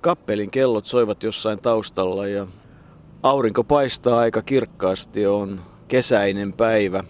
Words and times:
Kappelin 0.00 0.50
kellot 0.50 0.86
soivat 0.86 1.22
jossain 1.22 1.58
taustalla 1.58 2.26
ja 2.26 2.46
aurinko 3.22 3.64
paistaa 3.64 4.18
aika 4.18 4.42
kirkkaasti. 4.42 5.26
On 5.26 5.60
kesäinen 5.88 6.52
päivä. 6.52 7.04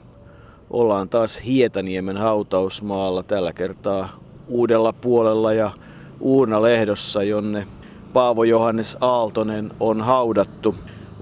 Ollaan 0.70 1.08
taas 1.08 1.44
Hietaniemen 1.46 2.16
hautausmaalla 2.16 3.22
tällä 3.22 3.52
kertaa 3.52 4.08
uudella 4.48 4.92
puolella 4.92 5.52
ja 5.52 5.70
Uuna-lehdossa, 6.20 7.22
jonne 7.22 7.66
Paavo 8.12 8.44
Johannes 8.44 8.96
Aaltonen 9.00 9.70
on 9.80 10.00
haudattu. 10.00 10.74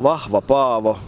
Vahva 0.02 0.40
Paavo, 0.40 0.98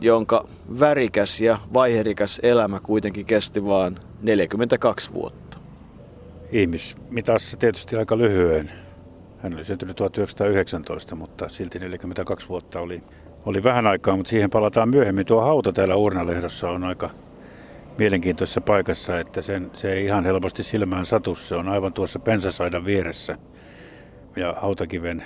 jonka 0.00 0.48
värikäs 0.80 1.40
ja 1.40 1.58
vaiherikas 1.74 2.40
elämä 2.42 2.80
kuitenkin 2.80 3.26
kesti 3.26 3.64
vain 3.64 3.98
42 4.22 5.12
vuotta. 5.12 5.58
Ihmismitassa 6.52 7.56
tietysti 7.56 7.96
aika 7.96 8.18
lyhyen. 8.18 8.83
Hän 9.44 9.54
oli 9.54 9.64
syntynyt 9.64 9.96
1919, 9.96 11.14
mutta 11.14 11.48
silti 11.48 11.78
42 11.78 12.48
vuotta 12.48 12.80
oli, 12.80 13.02
oli 13.44 13.62
vähän 13.62 13.86
aikaa, 13.86 14.16
mutta 14.16 14.30
siihen 14.30 14.50
palataan 14.50 14.88
myöhemmin. 14.88 15.26
Tuo 15.26 15.40
hauta 15.40 15.72
täällä 15.72 15.96
Uurnalehdossa 15.96 16.70
on 16.70 16.84
aika 16.84 17.10
mielenkiintoisessa 17.98 18.60
paikassa, 18.60 19.20
että 19.20 19.42
sen, 19.42 19.70
se 19.72 19.92
ei 19.92 20.04
ihan 20.04 20.24
helposti 20.24 20.64
silmään 20.64 21.06
satu. 21.06 21.34
Se 21.34 21.54
on 21.54 21.68
aivan 21.68 21.92
tuossa 21.92 22.18
pensasaidan 22.18 22.84
vieressä 22.84 23.38
ja 24.36 24.54
hautakiven 24.60 25.24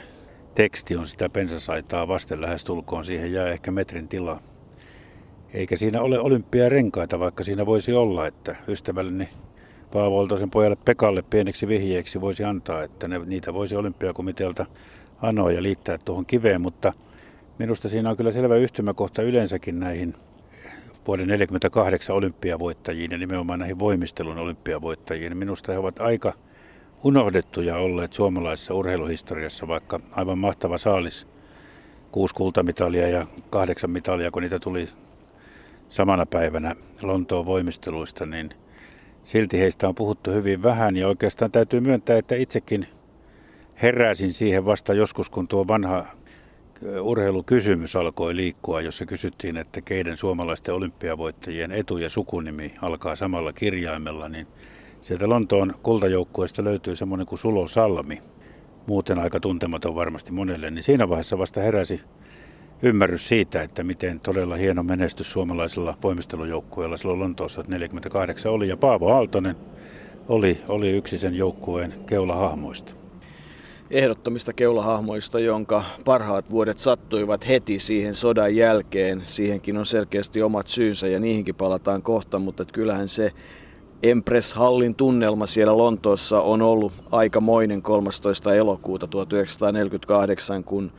teksti 0.55 0.97
on 0.97 1.07
sitä 1.07 1.29
pensasaitaa 1.29 2.09
vasten 2.09 2.41
lähes 2.41 2.65
tulkoon. 2.65 3.05
Siihen 3.05 3.33
jää 3.33 3.49
ehkä 3.49 3.71
metrin 3.71 4.09
tila. 4.09 4.43
Eikä 5.55 5.77
siinä 5.77 6.01
ole 6.03 6.19
olympiarenkaita, 6.19 7.19
vaikka 7.19 7.45
siinä 7.45 7.67
voisi 7.67 7.93
olla, 7.93 8.27
että 8.27 8.57
ystävälleni 8.69 9.29
Paavo 9.93 10.27
pojalle 10.51 10.77
Pekalle 10.85 11.23
pieneksi 11.31 11.69
vihjeeksi 11.69 12.21
voisi 12.21 12.45
antaa, 12.45 12.83
että 12.83 13.09
ne, 13.09 13.19
niitä 13.19 13.55
voisi 13.55 13.77
olympiakomitealta 13.77 14.67
anoa 15.23 15.53
ja 15.53 15.63
liittää 15.63 15.99
tuohon 16.05 16.27
kiveen, 16.27 16.61
mutta 16.61 16.93
minusta 17.59 17.89
siinä 17.89 18.11
on 18.11 18.17
kyllä 18.17 18.31
selvä 18.31 18.57
yhtymäkohta 18.57 19.23
yleensäkin 19.23 19.81
näihin 19.81 20.15
vuoden 21.07 21.27
1948 21.27 22.17
olympiavoittajiin 22.17 23.11
ja 23.11 23.19
nimenomaan 23.19 23.59
näihin 23.59 23.79
voimistelun 23.79 24.39
olympiavoittajiin. 24.39 25.37
Minusta 25.37 25.73
he 25.73 25.79
ovat 25.79 26.01
aika 26.01 26.33
unohdettuja 27.05 27.77
olleet 27.77 28.13
suomalaisessa 28.13 28.75
urheiluhistoriassa, 28.75 29.69
vaikka 29.69 30.01
aivan 30.11 30.39
mahtava 30.39 30.79
saalis, 30.79 31.27
kuusi 32.13 32.35
kultamitalia 32.35 33.09
ja 33.09 33.27
kahdeksan 33.51 33.91
mitalia, 33.91 34.31
kun 34.31 34.43
niitä 34.43 34.59
tuli 34.59 34.89
samana 35.89 36.27
päivänä 36.27 36.77
Lontoon 37.03 37.47
voimisteluista, 37.47 38.27
niin 38.27 38.51
silti 39.29 39.59
heistä 39.59 39.89
on 39.89 39.95
puhuttu 39.95 40.31
hyvin 40.31 40.63
vähän 40.63 40.97
ja 40.97 41.09
oikeastaan 41.09 41.51
täytyy 41.51 41.81
myöntää, 41.81 42.19
että 42.19 42.35
itsekin 42.35 42.87
heräsin 43.83 44.33
siihen 44.33 44.65
vasta 44.65 44.95
joskus, 44.95 45.31
kun 45.31 45.49
tuo 45.49 45.69
vanha 45.69 46.07
urheilukysymys 47.01 47.97
alkoi 47.97 48.37
liikkua, 48.37 48.81
jossa 48.81 49.07
kysyttiin, 49.07 49.57
että 49.57 49.81
keiden 49.81 50.17
suomalaisten 50.17 50.75
olympiavoittajien 50.75 51.73
etu- 51.73 51.99
ja 51.99 52.11
sukunimi 52.11 52.75
alkaa 52.83 53.17
samalla 53.17 53.53
kirjaimella, 53.53 54.29
niin 54.29 54.47
sieltä 55.01 55.29
Lontoon 55.29 55.75
kultajoukkueesta 55.83 56.65
löytyy 56.65 56.97
semmoinen 56.97 57.27
kuin 57.27 57.39
Sulo 57.39 57.67
Salmi, 57.67 58.23
muuten 58.87 59.19
aika 59.19 59.41
tuntematon 59.41 59.95
varmasti 59.95 60.33
monelle, 60.33 60.71
niin 60.71 60.83
siinä 60.83 61.09
vaiheessa 61.09 61.39
vasta 61.39 61.61
heräsi 61.61 62.01
ymmärrys 62.83 63.29
siitä, 63.29 63.63
että 63.63 63.85
miten 63.85 64.21
todella 64.21 64.57
hieno 64.57 64.83
menestys 64.83 65.33
suomalaisella 65.33 65.97
voimistelujoukkueella 66.03 66.97
silloin 66.97 67.21
Lontoossa 67.21 67.65
48 67.69 68.53
oli. 68.53 68.69
Ja 68.69 68.77
Paavo 68.77 69.13
Aaltonen 69.13 69.57
oli, 70.29 70.59
oli 70.69 70.91
yksi 70.91 71.19
sen 71.19 71.35
joukkueen 71.35 71.95
keulahahmoista. 72.07 72.93
Ehdottomista 73.91 74.53
keulahahmoista, 74.53 75.41
jonka 75.41 75.85
parhaat 76.05 76.51
vuodet 76.51 76.79
sattuivat 76.79 77.49
heti 77.49 77.79
siihen 77.79 78.15
sodan 78.15 78.57
jälkeen. 78.57 79.23
Siihenkin 79.25 79.77
on 79.77 79.87
selkeästi 79.87 80.43
omat 80.43 80.67
syynsä 80.67 81.09
ja 81.09 81.21
niihinkin 81.21 81.55
palataan 81.55 82.03
kohta, 82.03 82.39
mutta 82.39 82.65
kyllähän 82.65 83.09
se 83.09 83.33
Empress 84.03 84.55
Hallin 84.55 84.95
tunnelma 84.95 85.47
siellä 85.47 85.77
Lontoossa 85.77 86.41
on 86.41 86.63
ollut 86.63 86.93
aikamoinen 87.11 87.83
13. 87.83 88.55
elokuuta 88.55 89.07
1948, 89.07 90.65
kun 90.65 90.93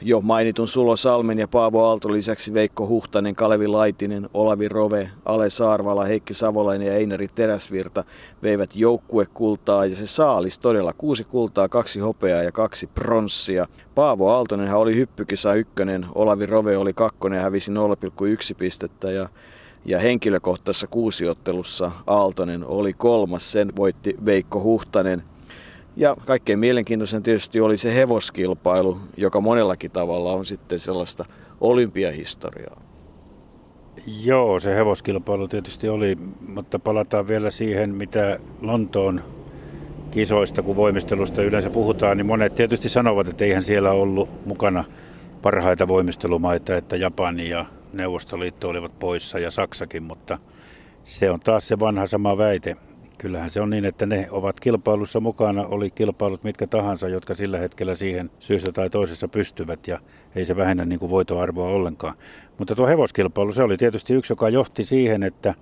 jo 0.00 0.20
mainitun 0.20 0.68
Sulo 0.68 0.96
Salmen 0.96 1.38
ja 1.38 1.48
Paavo 1.48 1.84
Aalto 1.84 2.12
lisäksi 2.12 2.54
Veikko 2.54 2.88
Huhtanen, 2.88 3.34
Kalevi 3.34 3.66
Laitinen, 3.66 4.28
Olavi 4.34 4.68
Rove, 4.68 5.10
Ale 5.24 5.50
Saarvala, 5.50 6.04
Heikki 6.04 6.34
Savolainen 6.34 6.86
ja 6.86 6.94
Einari 6.94 7.28
Teräsvirta 7.34 8.04
veivät 8.42 8.76
joukkuekultaa 8.76 9.86
ja 9.86 9.96
se 9.96 10.06
saalis 10.06 10.58
todella 10.58 10.92
kuusi 10.92 11.24
kultaa, 11.24 11.68
kaksi 11.68 12.00
hopeaa 12.00 12.42
ja 12.42 12.52
kaksi 12.52 12.86
pronssia. 12.86 13.66
Paavo 13.94 14.30
Aaltonen 14.30 14.74
oli 14.74 14.96
hyppykisa 14.96 15.54
ykkönen, 15.54 16.06
Olavi 16.14 16.46
Rove 16.46 16.76
oli 16.76 16.92
kakkonen 16.92 17.36
ja 17.36 17.42
hävisi 17.42 17.70
0,1 17.70 18.54
pistettä 18.58 19.10
ja 19.10 19.28
ja 19.86 19.98
henkilökohtaisessa 19.98 20.86
kuusiottelussa 20.86 21.90
Aaltonen 22.06 22.64
oli 22.64 22.92
kolmas, 22.92 23.52
sen 23.52 23.72
voitti 23.76 24.16
Veikko 24.26 24.62
Huhtanen. 24.62 25.22
Ja 25.96 26.16
kaikkein 26.26 26.58
mielenkiintoisen 26.58 27.22
tietysti 27.22 27.60
oli 27.60 27.76
se 27.76 27.94
hevoskilpailu, 27.94 28.98
joka 29.16 29.40
monellakin 29.40 29.90
tavalla 29.90 30.32
on 30.32 30.46
sitten 30.46 30.78
sellaista 30.78 31.24
olympiahistoriaa. 31.60 32.80
Joo, 34.24 34.60
se 34.60 34.74
hevoskilpailu 34.74 35.48
tietysti 35.48 35.88
oli, 35.88 36.18
mutta 36.48 36.78
palataan 36.78 37.28
vielä 37.28 37.50
siihen, 37.50 37.94
mitä 37.94 38.38
Lontoon 38.60 39.22
kisoista, 40.10 40.62
kun 40.62 40.76
voimistelusta 40.76 41.42
yleensä 41.42 41.70
puhutaan, 41.70 42.16
niin 42.16 42.26
monet 42.26 42.54
tietysti 42.54 42.88
sanovat, 42.88 43.28
että 43.28 43.44
eihän 43.44 43.62
siellä 43.62 43.90
ollut 43.90 44.46
mukana 44.46 44.84
parhaita 45.42 45.88
voimistelumaita, 45.88 46.76
että 46.76 46.96
Japani 46.96 47.48
ja 47.48 47.66
Neuvostoliitto 47.92 48.68
olivat 48.68 48.98
poissa 48.98 49.38
ja 49.38 49.50
Saksakin, 49.50 50.02
mutta 50.02 50.38
se 51.04 51.30
on 51.30 51.40
taas 51.40 51.68
se 51.68 51.78
vanha 51.78 52.06
sama 52.06 52.38
väite. 52.38 52.76
Kyllähän 53.18 53.50
se 53.50 53.60
on 53.60 53.70
niin, 53.70 53.84
että 53.84 54.06
ne 54.06 54.28
ovat 54.30 54.60
kilpailussa 54.60 55.20
mukana, 55.20 55.66
oli 55.66 55.90
kilpailut 55.90 56.44
mitkä 56.44 56.66
tahansa, 56.66 57.08
jotka 57.08 57.34
sillä 57.34 57.58
hetkellä 57.58 57.94
siihen 57.94 58.30
syystä 58.40 58.72
tai 58.72 58.90
toisessa 58.90 59.28
pystyvät 59.28 59.88
ja 59.88 59.98
ei 60.34 60.44
se 60.44 60.56
vähennä 60.56 60.84
niin 60.84 60.98
kuin 60.98 61.10
voitoarvoa 61.10 61.68
ollenkaan. 61.68 62.14
Mutta 62.58 62.74
tuo 62.74 62.86
hevoskilpailu, 62.86 63.52
se 63.52 63.62
oli 63.62 63.76
tietysti 63.76 64.14
yksi, 64.14 64.32
joka 64.32 64.48
johti 64.48 64.84
siihen, 64.84 65.22
että, 65.22 65.54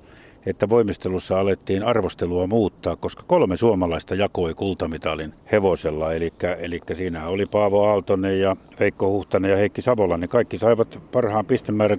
että 0.46 0.68
voimistelussa 0.68 1.40
alettiin 1.40 1.82
arvostelua 1.82 2.46
muuttaa, 2.46 2.96
koska 2.96 3.22
kolme 3.26 3.56
suomalaista 3.56 4.14
jakoi 4.14 4.54
kultamitalin 4.54 5.32
hevosella. 5.52 6.12
Eli, 6.12 6.32
eli 6.58 6.80
siinä 6.94 7.28
oli 7.28 7.46
Paavo 7.46 7.84
Aaltonen 7.88 8.40
ja 8.40 8.56
Veikko 8.80 9.08
Huhtanen 9.08 9.50
ja 9.50 9.56
Heikki 9.56 9.82
Savola, 9.82 10.16
niin 10.16 10.28
kaikki 10.28 10.58
saivat 10.58 11.00
parhaan 11.12 11.46
pistemäärän 11.46 11.98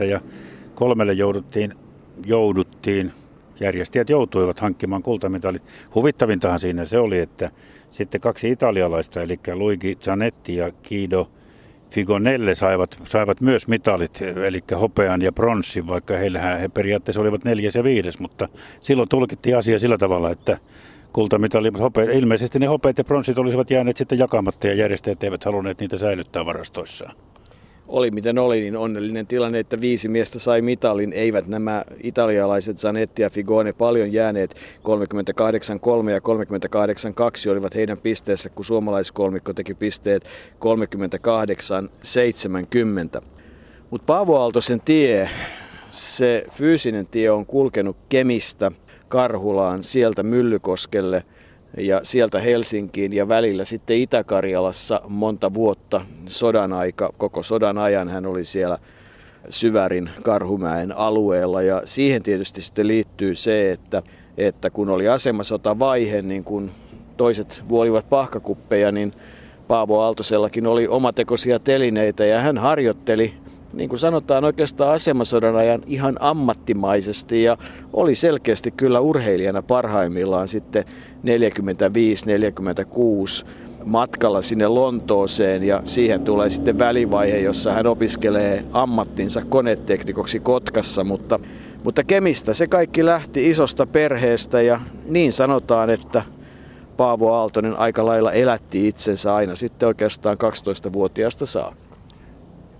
38,70 0.00 0.04
ja 0.04 0.20
kolmelle 0.74 1.12
jouduttiin, 1.12 1.74
jouduttiin 2.26 3.12
järjestäjät 3.60 4.10
joutuivat 4.10 4.60
hankkimaan 4.60 5.02
kultamitalit. 5.02 5.62
Huvittavintahan 5.94 6.60
siinä 6.60 6.84
se 6.84 6.98
oli, 6.98 7.18
että 7.18 7.50
sitten 7.90 8.20
kaksi 8.20 8.50
italialaista, 8.50 9.22
eli 9.22 9.40
Luigi 9.54 9.98
Zanetti 10.00 10.56
ja 10.56 10.70
Guido 10.88 11.30
Figonelle 11.90 12.54
saivat, 12.54 12.98
saivat 13.04 13.40
myös 13.40 13.68
mitalit, 13.68 14.22
eli 14.46 14.60
hopean 14.80 15.22
ja 15.22 15.32
pronssin, 15.32 15.86
vaikka 15.86 16.16
heillähän 16.16 16.60
he 16.60 16.68
periaatteessa 16.68 17.20
olivat 17.20 17.44
neljäs 17.44 17.74
ja 17.74 17.84
viides, 17.84 18.18
mutta 18.18 18.48
silloin 18.80 19.08
tulkittiin 19.08 19.56
asia 19.56 19.78
sillä 19.78 19.98
tavalla, 19.98 20.30
että 20.30 20.58
kultamitali, 21.12 21.72
hope, 21.80 22.04
ilmeisesti 22.04 22.58
ne 22.58 22.66
hopeat 22.66 22.98
ja 22.98 23.04
pronssit 23.04 23.38
olisivat 23.38 23.70
jääneet 23.70 23.96
sitten 23.96 24.18
jakamatta 24.18 24.66
ja 24.66 24.74
järjestäjät 24.74 25.24
eivät 25.24 25.44
halunneet 25.44 25.80
niitä 25.80 25.98
säilyttää 25.98 26.46
varastoissaan 26.46 27.16
oli 27.88 28.10
miten 28.10 28.38
oli, 28.38 28.60
niin 28.60 28.76
onnellinen 28.76 29.26
tilanne, 29.26 29.58
että 29.58 29.80
viisi 29.80 30.08
miestä 30.08 30.38
sai 30.38 30.62
mitalin. 30.62 31.12
Eivät 31.12 31.46
nämä 31.46 31.84
italialaiset 32.02 32.78
Zanetti 32.78 33.22
ja 33.22 33.30
Figone 33.30 33.72
paljon 33.72 34.12
jääneet 34.12 34.54
38-3 34.54 34.60
ja 36.10 36.18
38-2 37.48 37.50
olivat 37.52 37.74
heidän 37.74 37.98
pisteessä, 37.98 38.48
kun 38.48 38.64
suomalaiskolmikko 38.64 39.52
teki 39.52 39.74
pisteet 39.74 40.24
38-70. 40.24 40.28
Mutta 43.90 44.06
Paavo 44.06 44.36
Aaltosen 44.36 44.80
tie, 44.80 45.30
se 45.90 46.46
fyysinen 46.50 47.06
tie 47.06 47.30
on 47.30 47.46
kulkenut 47.46 47.96
Kemistä 48.08 48.72
Karhulaan, 49.08 49.84
sieltä 49.84 50.22
Myllykoskelle– 50.22 51.24
ja 51.76 52.00
sieltä 52.02 52.40
Helsinkiin 52.40 53.12
ja 53.12 53.28
välillä 53.28 53.64
sitten 53.64 53.96
Itä-Karjalassa 53.96 55.00
monta 55.08 55.54
vuotta 55.54 56.00
sodan 56.26 56.72
aika, 56.72 57.12
koko 57.18 57.42
sodan 57.42 57.78
ajan 57.78 58.08
hän 58.08 58.26
oli 58.26 58.44
siellä 58.44 58.78
Syvärin 59.50 60.10
Karhumäen 60.22 60.96
alueella. 60.96 61.62
Ja 61.62 61.82
siihen 61.84 62.22
tietysti 62.22 62.62
sitten 62.62 62.88
liittyy 62.88 63.34
se, 63.34 63.72
että, 63.72 64.02
että 64.38 64.70
kun 64.70 64.88
oli 64.88 65.08
asemasota 65.08 65.78
vaihe, 65.78 66.22
niin 66.22 66.44
kun 66.44 66.70
toiset 67.16 67.62
vuolivat 67.68 68.08
pahkakuppeja, 68.08 68.92
niin 68.92 69.12
Paavo 69.68 70.00
Aaltosellakin 70.00 70.66
oli 70.66 70.88
omatekoisia 70.88 71.58
telineitä 71.58 72.24
ja 72.24 72.40
hän 72.40 72.58
harjoitteli 72.58 73.34
niin 73.76 73.88
kuin 73.88 73.98
sanotaan 73.98 74.44
oikeastaan 74.44 74.94
asemasodan 74.94 75.56
ajan 75.56 75.82
ihan 75.86 76.16
ammattimaisesti 76.20 77.42
ja 77.42 77.58
oli 77.92 78.14
selkeästi 78.14 78.70
kyllä 78.70 79.00
urheilijana 79.00 79.62
parhaimmillaan 79.62 80.48
sitten 80.48 80.84
45-46 83.44 83.46
matkalla 83.84 84.42
sinne 84.42 84.68
Lontooseen 84.68 85.62
ja 85.62 85.82
siihen 85.84 86.22
tulee 86.22 86.50
sitten 86.50 86.78
välivaihe, 86.78 87.38
jossa 87.38 87.72
hän 87.72 87.86
opiskelee 87.86 88.64
ammattinsa 88.72 89.44
koneteknikoksi 89.44 90.40
Kotkassa, 90.40 91.04
mutta, 91.04 91.40
mutta 91.84 92.04
Kemistä 92.04 92.52
se 92.52 92.66
kaikki 92.66 93.04
lähti 93.04 93.50
isosta 93.50 93.86
perheestä 93.86 94.62
ja 94.62 94.80
niin 95.08 95.32
sanotaan, 95.32 95.90
että 95.90 96.22
Paavo 96.96 97.32
Aaltonen 97.32 97.78
aika 97.78 98.06
lailla 98.06 98.32
elätti 98.32 98.88
itsensä 98.88 99.34
aina 99.34 99.54
sitten 99.54 99.86
oikeastaan 99.86 100.36
12-vuotiaasta 100.36 101.46
saakka. 101.46 101.85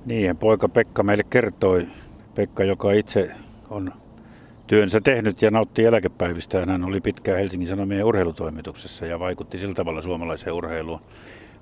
Niin, 0.06 0.36
poika 0.36 0.68
Pekka 0.68 1.02
meille 1.02 1.24
kertoi, 1.30 1.86
Pekka, 2.34 2.64
joka 2.64 2.92
itse 2.92 3.30
on 3.70 3.92
työnsä 4.66 5.00
tehnyt 5.00 5.42
ja 5.42 5.50
nautti 5.50 5.84
eläkepäivistä. 5.84 6.66
Hän 6.66 6.84
oli 6.84 7.00
pitkään 7.00 7.38
Helsingin 7.38 7.68
Sanomien 7.68 8.04
urheilutoimituksessa 8.04 9.06
ja 9.06 9.18
vaikutti 9.18 9.58
sillä 9.58 9.74
tavalla 9.74 10.02
suomalaiseen 10.02 10.54
urheiluun. 10.54 11.00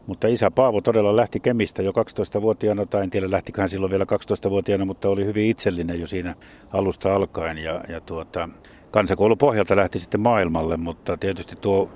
Mutta 0.07 0.29
isä 0.29 0.51
Paavo 0.51 0.81
todella 0.81 1.17
lähti 1.17 1.41
Kemistä 1.41 1.83
jo 1.83 1.91
12-vuotiaana, 1.91 2.87
tai 2.87 3.03
en 3.03 3.11
tiedä 3.11 3.31
lähtikö 3.31 3.61
hän 3.61 3.69
silloin 3.69 3.91
vielä 3.91 4.05
12-vuotiaana, 4.05 4.85
mutta 4.85 5.09
oli 5.09 5.25
hyvin 5.25 5.51
itsellinen 5.51 6.01
jo 6.01 6.07
siinä 6.07 6.35
alusta 6.73 7.15
alkaen. 7.15 7.59
Ja, 7.59 7.81
ja 7.89 8.01
tuota, 8.01 8.49
kansakoulun 8.91 9.39
pohjalta 9.39 9.77
lähti 9.77 10.01
sitten 10.01 10.21
maailmalle, 10.21 10.77
mutta 10.77 11.17
tietysti 11.17 11.57
tuo 11.57 11.91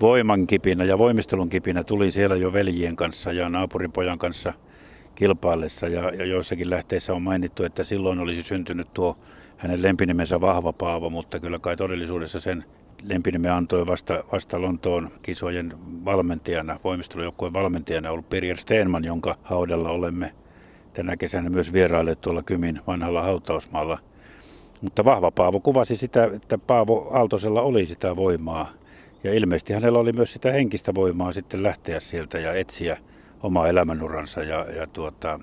voiman 0.00 0.46
kipinä 0.46 0.84
ja 0.84 0.98
voimistelun 0.98 1.48
kipinä 1.48 1.84
tuli 1.84 2.10
siellä 2.10 2.36
jo 2.36 2.52
veljien 2.52 2.96
kanssa 2.96 3.32
ja 3.32 3.48
naapurin 3.48 3.92
pojan 3.92 4.18
kanssa 4.18 4.52
kilpaillessa. 5.16 5.88
Ja, 5.88 6.10
ja 6.14 6.24
joissakin 6.24 6.70
lähteissä 6.70 7.14
on 7.14 7.22
mainittu, 7.22 7.64
että 7.64 7.84
silloin 7.84 8.18
olisi 8.18 8.42
syntynyt 8.42 8.94
tuo 8.94 9.16
hänen 9.56 9.82
lempinimensä 9.82 10.40
Vahva 10.40 10.72
Paavo, 10.72 11.10
mutta 11.10 11.40
kyllä 11.40 11.58
kai 11.58 11.76
todellisuudessa 11.76 12.40
sen 12.40 12.64
lempinimen 13.02 13.52
antoi 13.52 13.86
vasta, 13.86 14.24
vasta 14.32 14.60
Lontoon 14.62 15.10
kisojen 15.22 15.74
valmentajana, 16.04 16.80
voimistelujoukkueen 16.84 17.52
valmentajana 17.52 18.10
ollut 18.10 18.28
Pirjer 18.28 18.56
Steenman, 18.56 19.04
jonka 19.04 19.36
haudella 19.42 19.90
olemme 19.90 20.32
tänä 20.92 21.16
kesänä 21.16 21.50
myös 21.50 21.72
vierailleet 21.72 22.20
tuolla 22.20 22.42
Kymin 22.42 22.80
vanhalla 22.86 23.22
hautausmaalla. 23.22 23.98
Mutta 24.80 25.04
vahva 25.04 25.30
Paavo 25.30 25.60
kuvasi 25.60 25.96
sitä, 25.96 26.30
että 26.34 26.58
Paavo 26.58 27.08
Aaltosella 27.12 27.62
oli 27.62 27.86
sitä 27.86 28.16
voimaa. 28.16 28.70
Ja 29.24 29.34
ilmeisesti 29.34 29.72
hänellä 29.72 29.98
oli 29.98 30.12
myös 30.12 30.32
sitä 30.32 30.52
henkistä 30.52 30.94
voimaa 30.94 31.32
sitten 31.32 31.62
lähteä 31.62 32.00
sieltä 32.00 32.38
ja 32.38 32.52
etsiä 32.52 32.98
omaa 33.42 33.68
elämänuransa. 33.68 34.42
Ja, 34.42 34.66
ja 34.76 34.86
tuota, 34.86 35.40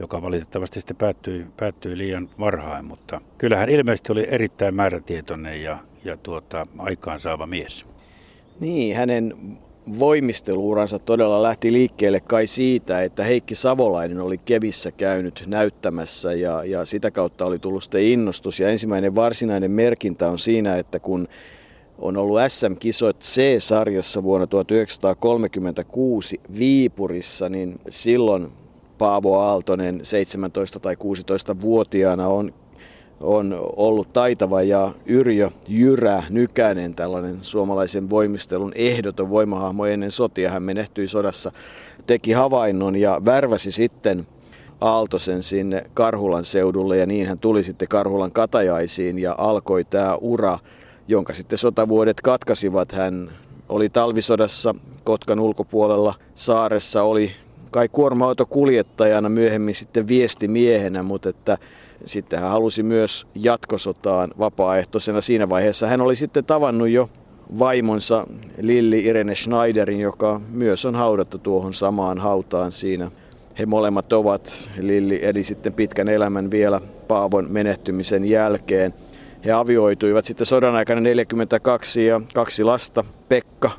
joka 0.00 0.22
valitettavasti 0.22 0.80
sitten 0.80 0.96
päättyi, 0.96 1.46
päättyi 1.56 1.98
liian 1.98 2.28
varhain, 2.40 2.84
mutta 2.84 3.20
kyllähän 3.38 3.68
ilmeisesti 3.68 4.12
oli 4.12 4.26
erittäin 4.30 4.74
määrätietoinen 4.74 5.62
ja, 5.62 5.78
ja 6.04 6.16
tuota, 6.16 6.66
aikaansaava 6.78 7.46
mies. 7.46 7.86
Niin, 8.60 8.96
hänen 8.96 9.34
voimisteluuransa 9.98 10.98
todella 10.98 11.42
lähti 11.42 11.72
liikkeelle 11.72 12.20
kai 12.20 12.46
siitä, 12.46 13.02
että 13.02 13.24
Heikki 13.24 13.54
Savolainen 13.54 14.20
oli 14.20 14.38
Kevissä 14.38 14.92
käynyt 14.92 15.44
näyttämässä 15.46 16.32
ja, 16.32 16.64
ja 16.64 16.84
sitä 16.84 17.10
kautta 17.10 17.44
oli 17.44 17.58
tullut 17.58 17.82
sitten 17.82 18.02
innostus. 18.02 18.60
Ja 18.60 18.68
ensimmäinen 18.68 19.14
varsinainen 19.14 19.70
merkintä 19.70 20.30
on 20.30 20.38
siinä, 20.38 20.76
että 20.76 21.00
kun 21.00 21.28
on 21.98 22.16
ollut 22.16 22.38
SM-kisot 22.48 23.20
C-sarjassa 23.20 24.22
vuonna 24.22 24.46
1936 24.46 26.40
Viipurissa, 26.58 27.48
niin 27.48 27.80
silloin 27.88 28.52
Paavo 28.98 29.38
Aaltonen 29.38 30.00
17- 30.76 30.80
tai 30.80 30.94
16-vuotiaana 30.94 32.28
on, 32.28 32.54
on 33.20 33.56
ollut 33.76 34.12
taitava 34.12 34.62
ja 34.62 34.92
Yrjö 35.06 35.50
Jyrä 35.68 36.22
Nykänen, 36.30 36.94
tällainen 36.94 37.38
suomalaisen 37.42 38.10
voimistelun 38.10 38.72
ehdoton 38.74 39.30
voimahahmo 39.30 39.86
ennen 39.86 40.10
sotia. 40.10 40.50
Hän 40.50 40.62
menehtyi 40.62 41.08
sodassa, 41.08 41.52
teki 42.06 42.32
havainnon 42.32 42.96
ja 42.96 43.20
värväsi 43.24 43.72
sitten 43.72 44.26
Aaltosen 44.80 45.42
sinne 45.42 45.84
Karhulan 45.94 46.44
seudulle 46.44 46.96
ja 46.96 47.06
niin 47.06 47.26
hän 47.26 47.38
tuli 47.38 47.62
sitten 47.62 47.88
Karhulan 47.88 48.32
katajaisiin 48.32 49.18
ja 49.18 49.34
alkoi 49.38 49.84
tämä 49.84 50.16
ura, 50.20 50.58
jonka 51.08 51.34
sitten 51.34 51.58
sotavuodet 51.58 52.20
katkasivat. 52.20 52.92
Hän 52.92 53.32
oli 53.68 53.88
talvisodassa 53.88 54.74
Kotkan 55.04 55.40
ulkopuolella 55.40 56.14
saaressa, 56.34 57.02
oli 57.02 57.30
kai 57.70 57.88
kuorma-autokuljettajana, 57.88 59.28
myöhemmin 59.28 59.74
sitten 59.74 60.08
viestimiehenä, 60.08 61.02
mutta 61.02 61.28
että 61.28 61.58
sitten 62.04 62.38
hän 62.38 62.50
halusi 62.50 62.82
myös 62.82 63.26
jatkosotaan 63.34 64.30
vapaaehtoisena. 64.38 65.20
Siinä 65.20 65.48
vaiheessa 65.48 65.86
hän 65.86 66.00
oli 66.00 66.16
sitten 66.16 66.44
tavannut 66.44 66.88
jo 66.88 67.10
vaimonsa 67.58 68.26
Lilli 68.60 69.04
Irene 69.04 69.34
Schneiderin, 69.34 70.00
joka 70.00 70.40
myös 70.50 70.84
on 70.84 70.94
haudattu 70.94 71.38
tuohon 71.38 71.74
samaan 71.74 72.18
hautaan 72.18 72.72
siinä. 72.72 73.10
He 73.58 73.66
molemmat 73.66 74.12
ovat, 74.12 74.70
Lilli 74.80 75.24
eli 75.24 75.42
sitten 75.42 75.72
pitkän 75.72 76.08
elämän 76.08 76.50
vielä 76.50 76.80
Paavon 77.08 77.46
menehtymisen 77.50 78.24
jälkeen. 78.24 78.94
He 79.44 79.52
avioituivat 79.52 80.24
sitten 80.24 80.46
sodan 80.46 80.76
aikana 80.76 81.00
42 81.00 82.06
ja 82.06 82.20
kaksi 82.34 82.64
lasta, 82.64 83.04
Pekka 83.28 83.70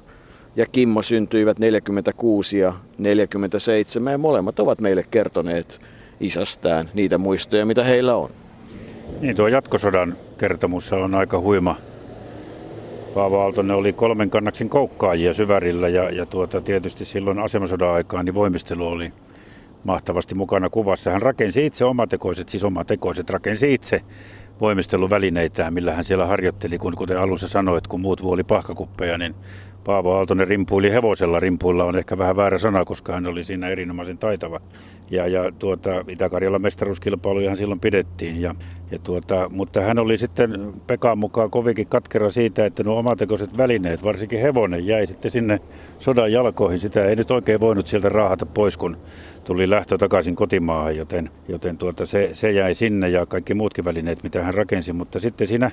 ja 0.56 0.66
Kimmo 0.66 1.02
syntyivät 1.02 1.60
46 1.60 2.60
ja 2.60 2.74
47 2.98 4.12
ja 4.12 4.18
molemmat 4.18 4.60
ovat 4.60 4.82
meille 4.82 5.04
kertoneet 5.12 5.82
isästään 6.20 6.90
niitä 6.94 7.18
muistoja, 7.18 7.66
mitä 7.66 7.84
heillä 7.84 8.16
on. 8.16 8.30
Niin, 9.22 9.36
tuo 9.36 9.48
jatkosodan 9.48 10.18
kertomus 10.38 10.94
on 10.94 11.16
aika 11.16 11.40
huima. 11.40 11.76
Paavo 13.14 13.42
Aaltonen 13.42 13.78
oli 13.78 13.94
kolmen 13.94 14.30
kannaksin 14.30 14.70
koukkaajia 14.70 15.34
syvärillä 15.34 15.88
ja, 15.88 16.10
ja 16.10 16.26
tuota, 16.26 16.62
tietysti 16.62 17.06
silloin 17.06 17.40
asemasodan 17.40 17.94
aikaan 17.94 18.26
niin 18.26 18.34
voimistelu 18.34 18.88
oli 18.88 19.12
mahtavasti 19.84 20.36
mukana 20.36 20.70
kuvassa. 20.70 21.12
Hän 21.12 21.22
rakensi 21.22 21.66
itse 21.66 21.86
omatekoiset, 21.86 22.50
siis 22.50 22.64
omatekoiset, 22.64 23.30
rakensi 23.30 23.74
itse 23.74 24.02
voimisteluvälineitään, 24.62 25.74
millä 25.74 25.94
hän 25.94 26.04
siellä 26.04 26.26
harjoitteli, 26.26 26.78
kun 26.78 26.96
kuten 26.96 27.20
alussa 27.20 27.48
sanoit, 27.48 27.88
kun 27.88 28.02
muut 28.02 28.24
vuoli 28.24 28.44
pahkakuppeja, 28.44 29.18
niin 29.18 29.36
Paavo 29.88 30.14
Aaltonen 30.14 30.48
rimpuili 30.48 30.92
hevosella. 30.92 31.40
Rimpuilla 31.40 31.84
on 31.84 31.96
ehkä 31.98 32.18
vähän 32.18 32.36
väärä 32.36 32.58
sana, 32.58 32.86
koska 32.86 33.14
hän 33.14 33.28
oli 33.28 33.44
siinä 33.44 33.70
erinomaisen 33.70 34.18
taitava. 34.18 34.60
Ja, 35.12 35.28
ja 35.28 35.52
tuota, 35.60 36.06
Itä-Karjalan 36.08 36.62
mestaruuskilpailujahan 36.62 37.58
silloin 37.58 37.80
pidettiin. 37.80 38.42
Ja, 38.42 38.56
ja 38.92 39.00
tuota, 39.00 39.50
mutta 39.50 39.82
hän 39.82 40.00
oli 40.00 40.18
sitten 40.18 40.74
Pekan 40.88 41.18
mukaan 41.18 41.50
kovinkin 41.52 41.88
katkera 41.88 42.30
siitä, 42.30 42.66
että 42.66 42.84
nuo 42.84 43.00
omatekoiset 43.00 43.58
välineet, 43.58 44.04
varsinkin 44.04 44.42
hevonen, 44.42 44.88
jäi 44.88 45.08
sitten 45.08 45.32
sinne 45.32 45.60
sodan 46.00 46.32
jalkoihin. 46.32 46.80
Sitä 46.80 47.06
ei 47.06 47.16
nyt 47.16 47.32
oikein 47.32 47.60
voinut 47.60 47.88
sieltä 47.88 48.10
raahata 48.10 48.46
pois, 48.46 48.78
kun 48.78 48.98
tuli 49.44 49.70
lähtö 49.70 49.98
takaisin 49.98 50.36
kotimaahan, 50.36 50.98
joten, 50.98 51.30
joten 51.48 51.78
tuota, 51.78 52.06
se, 52.06 52.30
se 52.34 52.52
jäi 52.52 52.76
sinne 52.76 53.10
ja 53.10 53.26
kaikki 53.26 53.54
muutkin 53.54 53.86
välineet, 53.86 54.24
mitä 54.24 54.44
hän 54.44 54.54
rakensi. 54.54 54.94
Mutta 54.94 55.20
sitten 55.20 55.48
siinä 55.48 55.72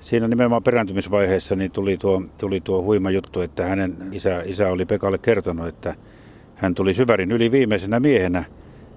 Siinä 0.00 0.28
nimenomaan 0.28 0.62
perääntymisvaiheessa 0.62 1.56
niin 1.56 1.70
tuli, 1.70 1.96
tuo, 1.96 2.22
tuli 2.40 2.60
tuo 2.60 2.82
huima 2.82 3.10
juttu, 3.10 3.40
että 3.40 3.66
hänen 3.66 3.96
isä, 4.12 4.42
isä 4.44 4.68
oli 4.68 4.86
Pekalle 4.86 5.18
kertonut, 5.18 5.66
että 5.66 5.94
hän 6.54 6.74
tuli 6.74 6.94
Syvärin 6.94 7.32
yli 7.32 7.50
viimeisenä 7.50 8.00
miehenä 8.00 8.44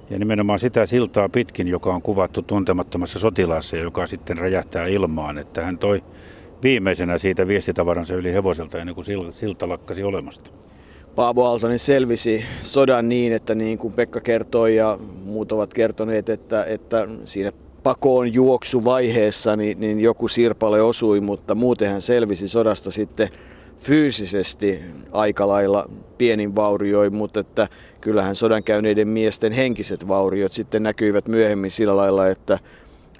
ja 0.09 0.19
nimenomaan 0.19 0.59
sitä 0.59 0.85
siltaa 0.85 1.29
pitkin, 1.29 1.67
joka 1.67 1.93
on 1.93 2.01
kuvattu 2.01 2.41
tuntemattomassa 2.41 3.19
sotilaassa 3.19 3.75
ja 3.75 3.83
joka 3.83 4.07
sitten 4.07 4.37
räjähtää 4.37 4.87
ilmaan, 4.87 5.37
että 5.37 5.65
hän 5.65 5.77
toi 5.77 6.03
viimeisenä 6.63 7.17
siitä 7.17 7.47
viestitavaransa 7.47 8.15
yli 8.15 8.33
hevoselta 8.33 8.77
ennen 8.77 8.95
kuin 8.95 9.05
silta 9.31 9.69
lakkasi 9.69 10.03
olemasta. 10.03 10.51
Paavo 11.15 11.45
Aaltonen 11.45 11.79
selvisi 11.79 12.43
sodan 12.61 13.09
niin, 13.09 13.33
että 13.33 13.55
niin 13.55 13.77
kuin 13.77 13.93
Pekka 13.93 14.19
kertoi 14.19 14.75
ja 14.75 14.97
muut 15.25 15.51
ovat 15.51 15.73
kertoneet, 15.73 16.29
että, 16.29 16.65
että 16.65 17.07
siinä 17.23 17.51
pakoon 17.83 18.33
juoksuvaiheessa 18.33 19.55
niin, 19.55 19.79
niin 19.79 19.99
joku 19.99 20.27
sirpale 20.27 20.81
osui, 20.81 21.21
mutta 21.21 21.55
muuten 21.55 21.89
hän 21.89 22.01
selvisi 22.01 22.47
sodasta 22.47 22.91
sitten 22.91 23.29
fyysisesti 23.79 24.79
aika 25.11 25.47
lailla 25.47 25.89
pienin 26.17 26.55
vaurioi, 26.55 27.09
mutta 27.09 27.39
että 27.39 27.67
kyllähän 28.01 28.35
sodan 28.35 28.63
käyneiden 28.63 29.07
miesten 29.07 29.51
henkiset 29.51 30.07
vauriot 30.07 30.53
sitten 30.53 30.83
näkyivät 30.83 31.27
myöhemmin 31.27 31.71
sillä 31.71 31.97
lailla, 31.97 32.27
että, 32.27 32.59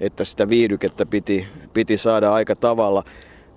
että 0.00 0.24
sitä 0.24 0.48
viihdykettä 0.48 1.06
piti, 1.06 1.46
piti 1.74 1.96
saada 1.96 2.32
aika 2.32 2.56
tavalla. 2.56 3.04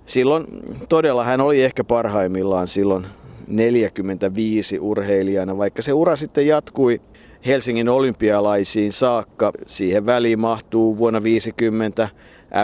Silloin 0.06 0.46
todella 0.88 1.24
hän 1.24 1.40
oli 1.40 1.62
ehkä 1.62 1.84
parhaimmillaan 1.84 2.68
silloin 2.68 3.06
45 3.46 4.78
urheilijana, 4.78 5.58
vaikka 5.58 5.82
se 5.82 5.92
ura 5.92 6.16
sitten 6.16 6.46
jatkui 6.46 7.00
Helsingin 7.46 7.88
olympialaisiin 7.88 8.92
saakka. 8.92 9.52
Siihen 9.66 10.06
väliin 10.06 10.38
mahtuu 10.38 10.98
vuonna 10.98 11.22
50 11.22 12.08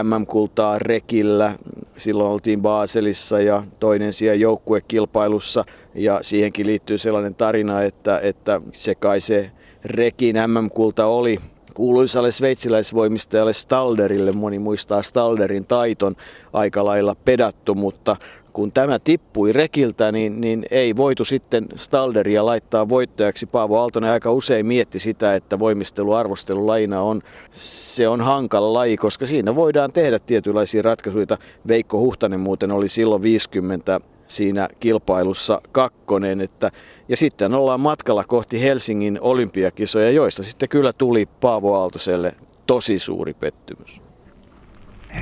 MM-kultaa 0.03 0.79
rekillä. 0.79 1.53
Silloin 1.97 2.31
oltiin 2.31 2.61
Baselissa 2.61 3.39
ja 3.39 3.63
toinen 3.79 4.13
siellä 4.13 4.35
joukkuekilpailussa. 4.35 5.65
Ja 5.95 6.19
siihenkin 6.21 6.67
liittyy 6.67 6.97
sellainen 6.97 7.35
tarina, 7.35 7.81
että, 7.81 8.19
että 8.19 8.61
se 8.71 8.95
kai 8.95 9.19
se 9.19 9.51
rekin 9.85 10.35
MM-kulta 10.35 11.05
oli 11.05 11.39
kuuluisalle 11.73 12.31
sveitsiläisvoimistajalle 12.31 13.53
Stalderille. 13.53 14.31
Moni 14.31 14.59
muistaa 14.59 15.03
Stalderin 15.03 15.65
taiton 15.65 16.15
aika 16.53 16.85
lailla 16.85 17.15
pedattu, 17.25 17.75
mutta 17.75 18.15
kun 18.53 18.71
tämä 18.71 18.99
tippui 18.99 19.53
rekiltä, 19.53 20.11
niin, 20.11 20.41
niin 20.41 20.65
ei 20.71 20.95
voitu 20.95 21.25
sitten 21.25 21.65
Stalderia 21.75 22.45
laittaa 22.45 22.89
voittajaksi. 22.89 23.45
Paavo 23.45 23.79
Aaltonen 23.79 24.09
aika 24.09 24.31
usein 24.31 24.65
mietti 24.65 24.99
sitä, 24.99 25.35
että 25.35 25.59
voimistelu 25.59 26.13
arvostelulajina 26.13 27.01
on, 27.01 27.21
se 27.51 28.07
on 28.07 28.21
hankala 28.21 28.73
laji, 28.73 28.97
koska 28.97 29.25
siinä 29.25 29.55
voidaan 29.55 29.93
tehdä 29.93 30.19
tietynlaisia 30.19 30.81
ratkaisuja. 30.81 31.37
Veikko 31.67 31.99
Huhtanen 31.99 32.39
muuten 32.39 32.71
oli 32.71 32.89
silloin 32.89 33.21
50 33.21 34.01
siinä 34.27 34.69
kilpailussa 34.79 35.61
kakkonen. 35.71 36.41
Että, 36.41 36.71
ja 37.09 37.17
sitten 37.17 37.53
ollaan 37.53 37.79
matkalla 37.79 38.23
kohti 38.23 38.61
Helsingin 38.61 39.17
olympiakisoja, 39.21 40.11
joista 40.11 40.43
sitten 40.43 40.69
kyllä 40.69 40.93
tuli 40.93 41.25
Paavo 41.41 41.75
Aaltoselle 41.75 42.35
tosi 42.67 42.99
suuri 42.99 43.33
pettymys. 43.33 44.02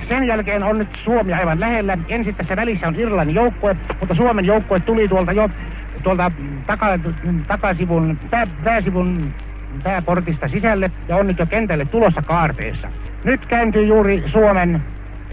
Sen 0.10 0.28
jälkeen 0.28 0.64
on 0.64 0.78
nyt 0.78 0.88
Suomi 1.04 1.34
aivan 1.34 1.60
lähellä. 1.60 1.98
Ensin 2.08 2.36
tässä 2.36 2.56
välissä 2.56 2.88
on 2.88 2.96
Irlannin 2.96 3.36
joukkue, 3.36 3.76
mutta 4.00 4.16
Suomen 4.16 4.46
joukkue 4.46 4.80
tuli 4.80 5.08
tuolta 5.08 5.32
jo 5.32 5.50
tuolta 6.04 6.32
taka, 6.68 6.88
takasivun, 7.48 8.18
pää, 8.30 8.48
pääsivun 8.64 9.34
pääportista 9.84 10.48
sisälle 10.48 10.92
ja 11.08 11.16
on 11.16 11.28
nyt 11.28 11.40
jo 11.40 11.46
kentälle 11.46 11.86
tulossa 11.86 12.22
kaarteessa. 12.22 12.88
Nyt 13.24 13.46
kääntyy 13.46 13.86
juuri 13.86 14.24
Suomen 14.32 14.82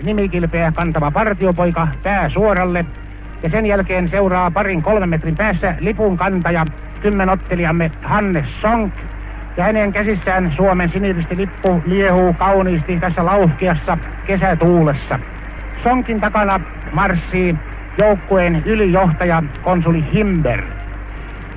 nimikilpeä 0.03 0.73
kantava 0.73 1.11
partiopoika 1.11 1.89
pää 2.03 2.29
suoralle 2.29 2.85
ja 3.43 3.51
sen 3.51 3.67
jälkeen 3.67 4.09
seuraa 4.11 4.51
parin 4.51 4.83
kolmen 4.83 5.09
metrin 5.09 5.37
päässä 5.37 5.75
lipun 5.81 6.17
kantaja 6.17 6.65
kymmenottelijamme 7.01 7.91
Hannes 8.03 8.47
Sonk 8.61 8.95
ja 9.59 9.65
hänen 9.65 9.93
käsissään 9.93 10.53
Suomen 10.57 10.93
lippu 11.37 11.83
liehuu 11.87 12.33
kauniisti 12.33 13.01
tässä 13.01 13.25
lauhkeassa 13.25 13.99
kesätuulessa. 14.27 15.19
Sonkin 15.83 16.21
takana 16.21 16.61
marssii 16.93 17.57
joukkueen 17.99 18.63
ylijohtaja 18.67 19.43
konsuli 19.63 20.05
Himber. 20.13 20.63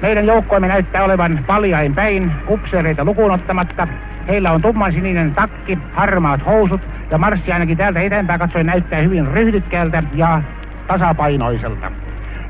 Meidän 0.01 0.25
joukkoemme 0.25 0.67
näyttää 0.67 1.03
olevan 1.03 1.43
paljain 1.47 1.95
päin, 1.95 2.31
upseereita 2.49 3.05
lukuun 3.05 3.31
ottamatta. 3.31 3.87
Heillä 4.27 4.51
on 4.51 4.61
tummansininen 4.61 5.35
takki, 5.35 5.77
harmaat 5.93 6.45
housut 6.45 6.81
ja 7.11 7.17
marssi 7.17 7.51
ainakin 7.51 7.77
täältä 7.77 8.01
eteenpäin 8.01 8.39
katsoen 8.39 8.65
näyttää 8.65 9.01
hyvin 9.01 9.27
ryhdykkäältä 9.27 10.03
ja 10.13 10.41
tasapainoiselta. 10.87 11.91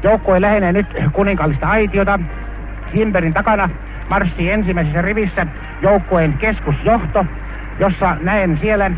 Joukkue 0.04 0.42
lähenee 0.42 0.74
nyt 0.74 0.88
kuninkaallista 1.14 1.68
aitiota. 1.68 2.20
Himberin 2.94 3.34
takana 3.34 3.70
marssii 4.12 4.52
ensimmäisessä 4.52 5.02
rivissä 5.02 5.46
joukkueen 5.82 6.34
keskusjohto, 6.34 7.26
jossa 7.80 8.18
näen 8.22 8.58
siellä 8.62 8.92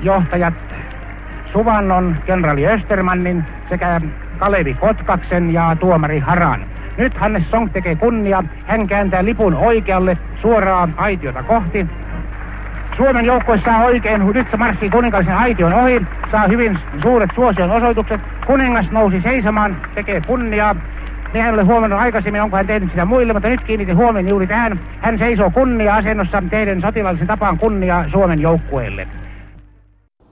johtajat 0.00 0.54
Suvannon, 1.52 2.16
kenraali 2.26 2.66
Östermannin 2.66 3.44
sekä 3.68 4.00
Kalevi 4.38 4.74
Kotkaksen 4.74 5.52
ja 5.52 5.76
tuomari 5.80 6.18
Haran. 6.18 6.64
Nyt 6.96 7.14
Hannes 7.16 7.50
Song 7.50 7.72
tekee 7.72 7.94
kunnia. 7.94 8.44
Hän 8.66 8.86
kääntää 8.86 9.24
lipun 9.24 9.54
oikealle 9.54 10.18
suoraan 10.42 10.94
aitiota 10.96 11.42
kohti. 11.42 11.86
Suomen 12.96 13.24
joukkue 13.24 13.60
saa 13.64 13.84
oikein, 13.84 14.26
nyt 14.34 14.50
se 14.50 14.56
marssii 14.56 14.90
kuninkaallisen 14.90 15.36
aition 15.36 15.72
ohi, 15.72 16.02
saa 16.30 16.48
hyvin 16.48 16.78
suuret 17.02 17.30
suosion 17.34 17.70
osoitukset. 17.70 18.20
Kuningas 18.46 18.90
nousi 18.90 19.20
seisomaan, 19.22 19.76
tekee 19.94 20.20
kunniaa. 20.26 20.76
Minä 21.32 21.48
en 21.48 21.54
ole 21.54 21.64
huomannut 21.64 22.00
aikaisemmin, 22.00 22.42
onko 22.42 22.56
hän 22.56 22.66
tehnyt 22.66 22.90
sitä 22.90 23.04
muille, 23.04 23.32
mutta 23.32 23.48
nyt 23.48 23.64
kiinnitin 23.64 23.96
huomioon 23.96 24.28
juuri 24.28 24.46
tähän. 24.46 24.80
Hän 25.00 25.18
seisoo 25.18 25.50
kunnia-asennossa 25.50 26.42
teidän 26.50 26.80
sotilaallisen 26.80 27.26
tapaan 27.26 27.58
kunnia 27.58 28.04
Suomen 28.12 28.40
joukkueelle. 28.40 29.08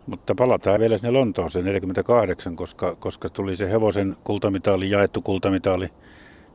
Mutta 0.07 0.35
palataan 0.35 0.81
vielä 0.81 0.99
sinne 0.99 1.11
Lontooseen 1.11 1.65
48, 1.65 2.57
koska, 2.57 2.97
koska 2.97 3.29
tuli 3.29 3.57
se 3.57 3.71
hevosen 3.71 4.17
kultamitali, 4.25 4.91
jaettu 4.91 5.23
kultamitali 5.23 5.89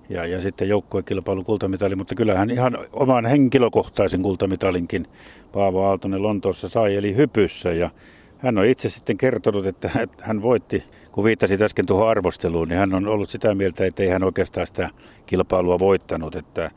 ja, 0.10 0.26
ja 0.26 0.42
sitten 0.42 0.70
joukkuekilpailun 0.70 1.46
kultamitali, 1.46 1.96
mutta 1.96 2.16
kyllähän 2.16 2.50
ihan 2.50 2.78
oman 2.94 3.26
henkilökohtaisen 3.26 4.22
kultamitalinkin 4.22 5.06
Paavo 5.52 5.84
Aaltonen 5.84 6.24
Lontoossa 6.24 6.70
sai, 6.70 6.96
eli 6.96 7.16
hypyssä. 7.16 7.72
Ja 7.72 7.90
hän 8.38 8.58
on 8.58 8.66
itse 8.66 8.90
sitten 8.90 9.18
kertonut, 9.18 9.66
että 9.66 9.90
hän 10.22 10.42
voitti, 10.42 10.84
kun 11.14 11.24
viittasit 11.24 11.62
äsken 11.62 11.86
tuohon 11.86 12.10
arvosteluun, 12.10 12.68
niin 12.68 12.78
hän 12.78 12.94
on 12.94 13.08
ollut 13.08 13.30
sitä 13.30 13.56
mieltä, 13.56 13.86
että 13.86 14.04
ei 14.04 14.10
hän 14.10 14.24
oikeastaan 14.24 14.68
sitä 14.68 14.90
kilpailua 15.26 15.80
voittanut, 15.80 16.36
että 16.36 16.72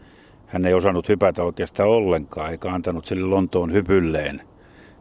hän 0.46 0.66
ei 0.66 0.74
osannut 0.74 1.08
hypätä 1.08 1.42
oikeastaan 1.42 1.88
ollenkaan, 1.88 2.50
eikä 2.50 2.70
antanut 2.70 3.06
sille 3.06 3.26
Lontoon 3.26 3.72
hypylleen. 3.72 4.42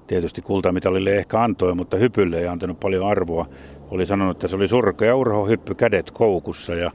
Tietysti 0.08 0.42
kultamitalille 0.42 1.16
ehkä 1.16 1.42
antoi, 1.42 1.76
mutta 1.76 1.98
hypylle 1.98 2.40
ei 2.40 2.48
antanut 2.48 2.80
paljon 2.80 3.08
arvoa. 3.08 3.46
Oli 3.92 4.06
sanonut, 4.06 4.38
että 4.38 4.48
se 4.48 4.56
oli 4.56 4.68
surkea 4.68 5.16
urho 5.16 5.46
hyppy 5.46 5.76
kädet 5.76 6.12
koukussa 6.12 6.76
ja 6.76 6.92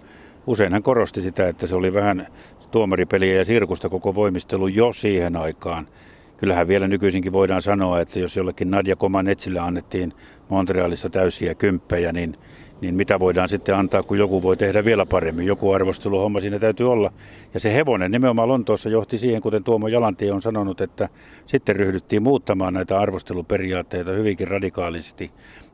usein 0.47 0.73
hän 0.73 0.83
korosti 0.83 1.21
sitä, 1.21 1.49
että 1.49 1.67
se 1.67 1.77
oli 1.77 1.95
vähän 1.95 2.27
tuomaripeliä 2.71 3.35
ja 3.35 3.45
sirkusta 3.45 3.89
koko 3.89 4.15
voimistelu 4.15 4.69
jo 4.69 4.93
siihen 4.93 5.37
aikaan. 5.37 5.89
Kyllähän 6.41 6.69
vielä 6.69 6.89
nykyisinkin 6.89 7.33
voidaan 7.33 7.63
sanoa, 7.63 8.01
että 8.01 8.19
jos 8.19 8.37
jollekin 8.37 8.71
Nadja 8.71 8.97
Komanetsille 8.97 9.61
annettiin 9.61 10.13
Montrealissa 10.49 11.11
täysiä 11.11 11.55
kymppejä, 11.55 12.13
niin, 12.13 12.37
niin 12.81 12.95
mitä 12.95 13.21
voidaan 13.21 13.49
sitten 13.49 13.77
antaa, 13.77 14.03
kun 14.03 14.19
joku 14.19 14.43
voi 14.43 14.57
tehdä 14.57 14.85
vielä 14.85 15.07
paremmin. 15.07 15.47
Joku 15.47 15.73
arvosteluhomma 15.73 16.41
siinä 16.41 16.59
täytyy 16.59 16.93
olla. 16.93 17.13
Ja 17.55 17.61
se 17.61 17.75
hevonen 17.75 18.11
nimenomaan 18.11 18.49
Lontoossa 18.49 18.89
johti 18.89 19.19
siihen, 19.19 19.43
kuten 19.43 19.65
Tuomo 19.65 19.89
Jalantie 19.89 20.33
on 20.33 20.43
sanonut, 20.43 20.81
että 20.81 21.09
sitten 21.47 21.77
ryhdyttiin 21.77 22.23
muuttamaan 22.23 22.75
näitä 22.75 22.99
arvosteluperiaatteita 22.99 24.11
hyvinkin 24.11 24.49
radikaalisti. 24.49 25.31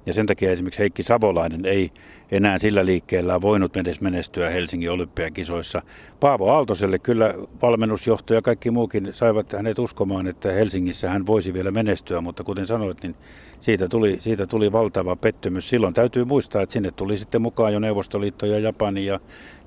Ja 0.06 0.12
sen 0.12 0.26
takia 0.26 0.50
esimerkiksi 0.50 0.80
Heikki 0.80 1.02
Savolainen 1.02 1.66
ei 1.66 1.90
enää 2.30 2.58
sillä 2.58 2.86
liikkeellä 2.86 3.40
voinut 3.40 3.76
edes 3.76 4.00
menestyä 4.00 4.50
Helsingin 4.50 4.90
olympiakisoissa. 4.90 5.82
Paavo 6.20 6.50
Aaltoselle 6.50 6.98
kyllä 6.98 7.34
valmennusjohto 7.62 8.34
ja 8.34 8.42
kaikki 8.42 8.70
muukin 8.70 9.08
saivat 9.12 9.52
hänet 9.52 9.78
uskomaan, 9.78 10.26
että 10.26 10.52
Helsingissä 10.52 11.10
hän 11.10 11.26
voisi 11.26 11.54
vielä 11.54 11.70
menestyä, 11.70 12.20
mutta 12.20 12.44
kuten 12.44 12.66
sanoit, 12.66 13.02
niin 13.02 13.14
siitä 13.60 13.88
tuli, 13.88 14.16
siitä 14.20 14.46
tuli 14.46 14.72
valtava 14.72 15.16
pettymys. 15.16 15.68
Silloin 15.68 15.94
täytyy 15.94 16.24
muistaa, 16.24 16.62
että 16.62 16.72
sinne 16.72 16.90
tuli 16.90 17.16
sitten 17.16 17.42
mukaan 17.42 17.72
jo 17.72 17.78
Neuvostoliitto 17.78 18.46
ja 18.46 18.58
Japani 18.58 19.06
ja, 19.06 19.20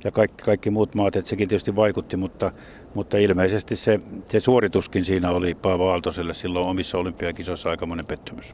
ja 0.04 0.12
kaikki, 0.12 0.44
kaikki 0.44 0.70
muut 0.70 0.96
maat, 0.96 1.16
että 1.16 1.30
sekin 1.30 1.50
tietysti 1.50 1.76
vaikutti, 1.76 2.18
mutta, 2.18 2.52
mutta 2.94 3.18
ilmeisesti 3.18 3.76
se, 3.76 4.00
se 4.26 4.40
suorituskin 4.40 5.06
siinä 5.06 5.32
oli 5.32 5.56
Paavo 5.56 5.90
Aaltoselle 5.90 6.34
silloin 6.34 6.68
omissa 6.68 6.98
olympiakisoissa 6.98 7.70
aikamoinen 7.70 8.06
pettymys. 8.06 8.54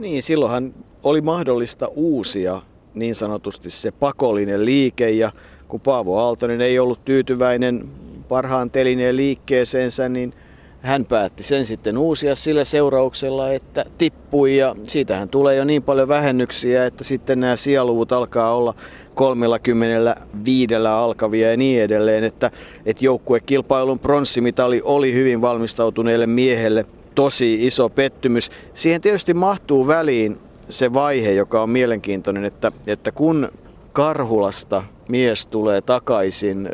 Niin, 0.00 0.22
silloinhan 0.22 0.74
oli 1.02 1.20
mahdollista 1.20 1.88
uusia 1.88 2.62
niin 2.94 3.14
sanotusti 3.14 3.70
se 3.70 3.90
pakollinen 3.90 4.64
liike 4.64 5.10
ja 5.10 5.32
kun 5.68 5.80
Paavo 5.80 6.18
Aaltonen 6.18 6.60
ei 6.60 6.78
ollut 6.78 7.04
tyytyväinen 7.04 7.88
parhaan 8.28 8.70
telineen 8.70 9.16
liikkeeseensä, 9.16 10.08
niin 10.08 10.34
hän 10.80 11.04
päätti 11.04 11.42
sen 11.42 11.66
sitten 11.66 11.98
uusia 11.98 12.34
sillä 12.34 12.64
seurauksella, 12.64 13.52
että 13.52 13.84
tippui 13.98 14.56
ja 14.56 14.76
siitähän 14.88 15.28
tulee 15.28 15.56
jo 15.56 15.64
niin 15.64 15.82
paljon 15.82 16.08
vähennyksiä, 16.08 16.86
että 16.86 17.04
sitten 17.04 17.40
nämä 17.40 17.56
sijaluvut 17.56 18.12
alkaa 18.12 18.54
olla 18.56 18.74
35 19.14 20.74
alkavia 20.74 21.50
ja 21.50 21.56
niin 21.56 21.82
edelleen, 21.82 22.24
että, 22.24 22.50
että 22.86 23.04
joukkuekilpailun 23.04 23.98
pronssimitali 23.98 24.80
oli 24.84 25.14
hyvin 25.14 25.40
valmistautuneelle 25.40 26.26
miehelle 26.26 26.86
tosi 27.20 27.66
iso 27.66 27.88
pettymys. 27.88 28.50
Siihen 28.74 29.00
tietysti 29.00 29.34
mahtuu 29.34 29.86
väliin 29.86 30.38
se 30.68 30.92
vaihe, 30.92 31.32
joka 31.32 31.62
on 31.62 31.70
mielenkiintoinen, 31.70 32.44
että, 32.44 32.72
että 32.86 33.12
kun 33.12 33.48
Karhulasta 33.92 34.82
mies 35.08 35.46
tulee 35.46 35.80
takaisin 35.80 36.70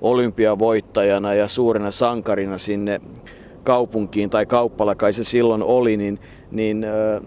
olympiavoittajana 0.00 1.34
ja 1.34 1.48
suurena 1.48 1.90
sankarina 1.90 2.58
sinne 2.58 3.00
kaupunkiin 3.64 4.30
tai 4.30 4.46
kauppala 4.46 4.94
kai 4.94 5.12
se 5.12 5.24
silloin 5.24 5.62
oli, 5.62 5.96
niin, 5.96 6.18
niin 6.50 6.84
ö, 6.84 7.20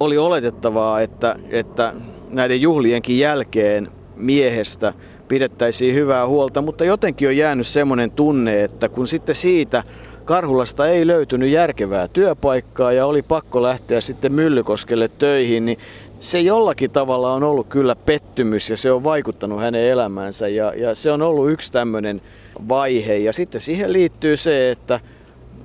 oli 0.00 0.18
oletettavaa, 0.18 1.00
että, 1.00 1.36
että 1.50 1.94
näiden 2.30 2.60
juhlienkin 2.60 3.18
jälkeen 3.18 3.88
miehestä 4.16 4.92
pidettäisiin 5.28 5.94
hyvää 5.94 6.26
huolta, 6.26 6.62
mutta 6.62 6.84
jotenkin 6.84 7.28
on 7.28 7.36
jäänyt 7.36 7.66
semmoinen 7.66 8.10
tunne, 8.10 8.64
että 8.64 8.88
kun 8.88 9.08
sitten 9.08 9.34
siitä 9.34 9.82
Karhulasta 10.26 10.88
ei 10.88 11.06
löytynyt 11.06 11.50
järkevää 11.50 12.08
työpaikkaa 12.08 12.92
ja 12.92 13.06
oli 13.06 13.22
pakko 13.22 13.62
lähteä 13.62 14.00
sitten 14.00 14.32
Myllykoskelle 14.32 15.08
töihin, 15.08 15.64
niin 15.64 15.78
se 16.20 16.40
jollakin 16.40 16.90
tavalla 16.90 17.32
on 17.32 17.42
ollut 17.42 17.66
kyllä 17.68 17.96
pettymys 17.96 18.70
ja 18.70 18.76
se 18.76 18.92
on 18.92 19.04
vaikuttanut 19.04 19.60
hänen 19.60 19.84
elämäänsä 19.84 20.48
ja, 20.48 20.72
ja 20.76 20.94
se 20.94 21.12
on 21.12 21.22
ollut 21.22 21.50
yksi 21.50 21.72
tämmöinen 21.72 22.22
vaihe. 22.68 23.16
Ja 23.16 23.32
sitten 23.32 23.60
siihen 23.60 23.92
liittyy 23.92 24.36
se, 24.36 24.70
että, 24.70 25.00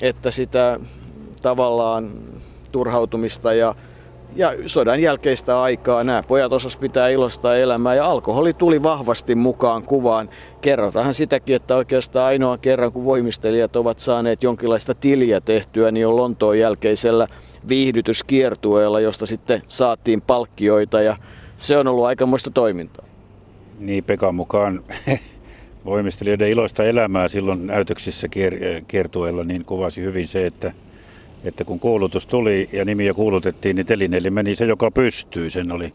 että 0.02 0.32
sitä 0.32 0.80
tavallaan 1.42 2.12
turhautumista 2.72 3.54
ja 3.54 3.76
ja 4.36 4.54
sodan 4.66 5.02
jälkeistä 5.02 5.62
aikaa 5.62 6.04
nämä 6.04 6.24
pojat 6.24 6.54
osas 6.54 6.76
pitää 6.76 7.10
ilostaa 7.10 7.56
elämää 7.56 7.96
ja 7.96 8.06
alkoholi 8.06 8.54
tuli 8.54 8.84
vahvasti 8.84 9.36
mukaan 9.36 9.84
kuvaan. 9.84 10.30
Kerrotaan 10.62 11.14
sitäkin, 11.14 11.56
että 11.56 11.76
oikeastaan 11.76 12.26
ainoa 12.26 12.58
kerran 12.58 12.92
kun 12.92 13.06
voimistelijat 13.06 13.76
ovat 13.76 14.00
saaneet 14.00 14.44
jonkinlaista 14.44 14.96
tiliä 14.96 15.42
tehtyä, 15.42 15.92
niin 15.92 16.08
on 16.08 16.16
Lontoon 16.16 16.60
jälkeisellä 16.60 17.28
viihdytyskiertueella, 17.68 19.00
josta 19.00 19.26
sitten 19.26 19.62
saatiin 19.68 20.22
palkkioita 20.22 21.02
ja 21.02 21.18
se 21.58 21.78
on 21.78 21.88
ollut 21.88 22.06
aikamoista 22.06 22.52
toimintaa. 22.52 23.06
Niin, 23.80 24.04
Pekan 24.04 24.36
mukaan 24.36 24.84
voimistelijoiden 25.86 26.50
iloista 26.50 26.84
elämää 26.84 27.28
silloin 27.28 27.68
näytöksissä 27.68 28.28
kiertueella 28.88 29.44
niin 29.44 29.66
kuvasi 29.66 30.02
hyvin 30.02 30.28
se, 30.28 30.46
että 30.46 30.72
että 31.44 31.64
kun 31.64 31.80
kuulutus 31.80 32.28
tuli 32.28 32.70
ja 32.72 32.86
nimiä 32.86 33.14
kuulutettiin, 33.14 33.76
niin 33.76 33.86
telineelle 33.86 34.30
meni 34.30 34.56
se, 34.56 34.66
joka 34.66 34.92
pystyy. 34.92 35.50
Sen 35.50 35.72
oli 35.72 35.94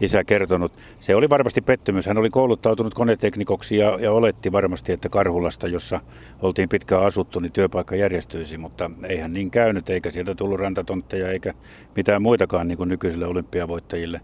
isä 0.00 0.24
kertonut. 0.24 0.72
Se 1.00 1.14
oli 1.14 1.28
varmasti 1.30 1.60
pettymys. 1.60 2.06
Hän 2.06 2.18
oli 2.18 2.30
kouluttautunut 2.30 2.94
koneteknikoksi 2.94 3.76
ja, 3.76 3.98
ja 4.00 4.12
oletti 4.12 4.52
varmasti, 4.52 4.92
että 4.92 5.08
Karhulasta, 5.08 5.68
jossa 5.68 6.00
oltiin 6.42 6.68
pitkään 6.68 7.04
asuttu, 7.04 7.40
niin 7.40 7.52
työpaikka 7.52 7.96
järjestyisi. 7.96 8.58
Mutta 8.58 8.90
eihän 9.08 9.32
niin 9.32 9.50
käynyt, 9.50 9.90
eikä 9.90 10.10
sieltä 10.10 10.34
tullut 10.34 10.60
rantatontteja 10.60 11.30
eikä 11.30 11.54
mitään 11.96 12.22
muitakaan 12.22 12.68
niin 12.68 12.78
kuin 12.78 12.88
nykyisille 12.88 13.26
olympiavoittajille. 13.26 14.20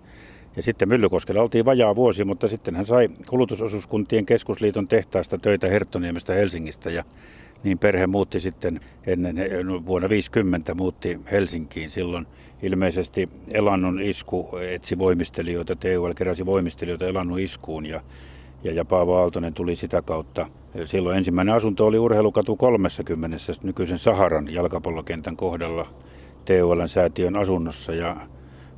Ja 0.57 0.63
sitten 0.63 0.89
Myllykoskella 0.89 1.43
oltiin 1.43 1.65
vajaa 1.65 1.97
vuosi, 1.97 2.25
mutta 2.25 2.49
sitten 2.49 2.77
hän 2.77 2.87
sai 2.87 3.09
kulutusosuuskuntien 3.29 4.27
keskusliiton 4.27 4.89
tehtaasta 4.89 5.39
töitä 5.39 5.69
Herttoniemestä 5.69 6.33
Helsingistä 6.33 6.91
ja 6.91 7.05
niin 7.63 7.79
perhe 7.79 8.07
muutti 8.07 8.41
sitten 8.41 8.81
ennen 9.07 9.37
no, 9.63 9.87
vuonna 9.87 10.09
50 10.09 10.75
muutti 10.75 11.21
Helsinkiin 11.31 11.91
silloin. 11.91 12.27
Ilmeisesti 12.63 13.29
Elannon 13.49 14.03
isku 14.03 14.49
etsi 14.71 14.99
voimistelijoita, 14.99 15.77
TUL 15.77 16.13
keräsi 16.15 16.47
voimistelijoita 16.47 17.07
Elannon 17.07 17.41
iskuun 17.41 17.87
ja, 17.87 18.01
ja, 18.65 18.73
ja 18.73 18.85
Paavo 18.85 19.17
Aaltonen 19.17 19.55
tuli 19.55 19.77
sitä 19.77 20.03
kautta. 20.03 20.47
Silloin 20.85 21.19
ensimmäinen 21.19 21.55
asunto 21.55 21.87
oli 21.87 21.99
Urheilukatu 21.99 22.57
30, 22.57 23.37
nykyisen 23.63 23.99
Saharan 23.99 24.55
jalkapallokentän 24.55 25.37
kohdalla 25.37 25.87
TULn 26.45 26.89
säätiön 26.89 27.37
asunnossa 27.37 27.93
ja 27.93 28.17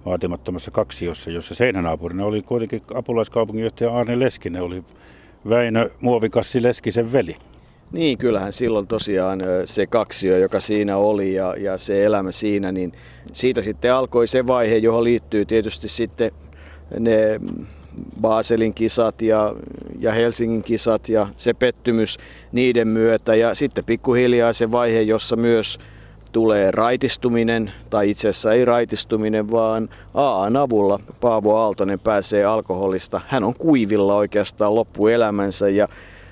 vaatimattomassa 0.07 0.71
kaksiossa, 0.71 1.31
jossa 1.31 1.55
seinänaapurina 1.55 2.25
oli 2.25 2.43
kuitenkin 2.43 2.83
apulaiskaupunginjohtaja 2.95 3.97
Arne 3.97 4.19
Leskinen, 4.19 4.63
oli 4.63 4.85
Väinö 5.49 5.91
Muovikassi 6.01 6.63
Leskisen 6.63 7.13
veli. 7.13 7.37
Niin, 7.93 8.19
kyllähän 8.19 8.53
silloin 8.53 8.87
tosiaan 8.87 9.43
se 9.65 9.87
kaksio, 9.87 10.39
joka 10.39 10.61
siinä 10.61 10.97
oli 10.97 11.35
ja, 11.35 11.55
ja 11.59 11.79
se 11.79 12.05
elämä 12.05 12.31
siinä, 12.31 12.73
niin 12.73 12.93
siitä 13.33 13.63
sitten 13.63 13.95
alkoi 13.95 14.27
se 14.27 14.47
vaihe, 14.47 14.77
johon 14.77 15.05
liittyy 15.05 15.45
tietysti 15.45 15.89
sitten 15.89 16.31
ne 16.99 17.41
Baselin 18.21 18.75
kisat 18.75 19.23
ja, 19.23 19.55
ja 19.99 20.13
Helsingin 20.13 20.63
kisat 20.63 21.09
ja 21.09 21.27
se 21.37 21.55
pettymys 21.55 22.19
niiden 22.53 22.89
myötä. 22.89 23.35
Ja 23.35 23.55
sitten 23.55 23.85
pikkuhiljaa 23.85 24.53
se 24.53 24.73
vaihe, 24.73 25.01
jossa 25.01 25.37
myös 25.37 25.79
tulee 26.33 26.71
raitistuminen, 26.71 27.73
tai 27.91 28.11
itse 28.11 28.29
asiassa 28.29 28.53
ei 28.53 28.65
raitistuminen, 28.65 29.51
vaan 29.51 29.89
AAn 30.15 30.57
avulla 30.57 31.01
Paavo 31.21 31.57
Aaltonen 31.57 32.01
pääsee 32.01 32.45
alkoholista. 32.45 33.21
Hän 33.27 33.45
on 33.45 33.55
kuivilla 33.55 34.15
oikeastaan 34.17 34.75
loppuelämänsä 34.75 35.69
ja 35.69 35.89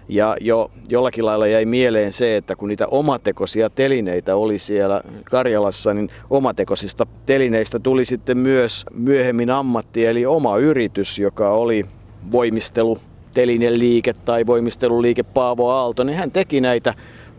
ja 0.08 0.36
jo 0.40 0.70
jollakin 0.88 1.26
lailla 1.26 1.46
jäi 1.46 1.64
mieleen 1.64 2.12
se, 2.12 2.36
että 2.36 2.56
kun 2.56 2.68
niitä 2.68 2.86
omatekoisia 2.86 3.70
telineitä 3.70 4.36
oli 4.36 4.58
siellä 4.58 5.02
Karjalassa, 5.24 5.94
niin 5.94 6.10
omatekoisista 6.30 7.06
telineistä 7.26 7.78
tuli 7.78 8.04
sitten 8.04 8.38
myös 8.38 8.86
myöhemmin 8.94 9.50
ammatti, 9.50 10.06
eli 10.06 10.26
oma 10.26 10.58
yritys, 10.58 11.18
joka 11.18 11.50
oli 11.50 11.86
voimistelu 12.32 12.98
telineliike 13.34 14.12
tai 14.12 14.46
voimisteluliike 14.46 15.22
Paavo 15.22 15.70
Aalto, 15.70 16.04
niin 16.04 16.16
hän 16.16 16.30
teki 16.30 16.60
näitä 16.60 16.94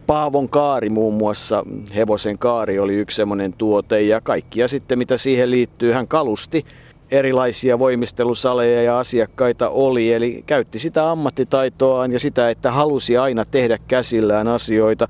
Paavon 0.07 0.49
kaari 0.49 0.89
muun 0.89 1.13
muassa, 1.13 1.63
hevosen 1.95 2.37
kaari 2.37 2.79
oli 2.79 2.93
yksi 2.95 3.15
semmoinen 3.15 3.53
tuote 3.53 4.01
ja 4.01 4.21
kaikkia 4.21 4.67
sitten 4.67 4.97
mitä 4.97 5.17
siihen 5.17 5.51
liittyy, 5.51 5.91
hän 5.91 6.07
kalusti 6.07 6.65
erilaisia 7.11 7.79
voimistelusaleja 7.79 8.83
ja 8.83 8.99
asiakkaita 8.99 9.69
oli, 9.69 10.13
eli 10.13 10.43
käytti 10.45 10.79
sitä 10.79 11.11
ammattitaitoaan 11.11 12.11
ja 12.11 12.19
sitä, 12.19 12.49
että 12.49 12.71
halusi 12.71 13.17
aina 13.17 13.45
tehdä 13.45 13.77
käsillään 13.87 14.47
asioita. 14.47 15.07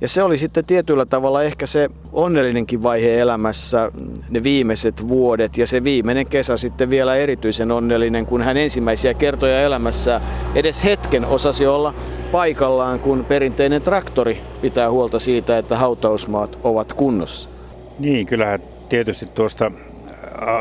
Ja 0.00 0.08
se 0.08 0.22
oli 0.22 0.38
sitten 0.38 0.64
tietyllä 0.64 1.06
tavalla 1.06 1.42
ehkä 1.42 1.66
se 1.66 1.90
onnellinenkin 2.12 2.82
vaihe 2.82 3.18
elämässä, 3.18 3.92
ne 4.30 4.42
viimeiset 4.42 5.08
vuodet 5.08 5.58
ja 5.58 5.66
se 5.66 5.84
viimeinen 5.84 6.26
kesä 6.26 6.56
sitten 6.56 6.90
vielä 6.90 7.16
erityisen 7.16 7.70
onnellinen, 7.70 8.26
kun 8.26 8.42
hän 8.42 8.56
ensimmäisiä 8.56 9.14
kertoja 9.14 9.60
elämässä 9.60 10.20
edes 10.54 10.84
hetken 10.84 11.24
osasi 11.24 11.66
olla 11.66 11.94
paikallaan, 12.32 13.00
kun 13.00 13.24
perinteinen 13.28 13.82
traktori 13.82 14.40
pitää 14.60 14.90
huolta 14.90 15.18
siitä, 15.18 15.58
että 15.58 15.76
hautausmaat 15.76 16.58
ovat 16.64 16.92
kunnossa. 16.92 17.50
Niin, 17.98 18.26
kyllähän 18.26 18.60
tietysti 18.88 19.26
tuosta 19.26 19.72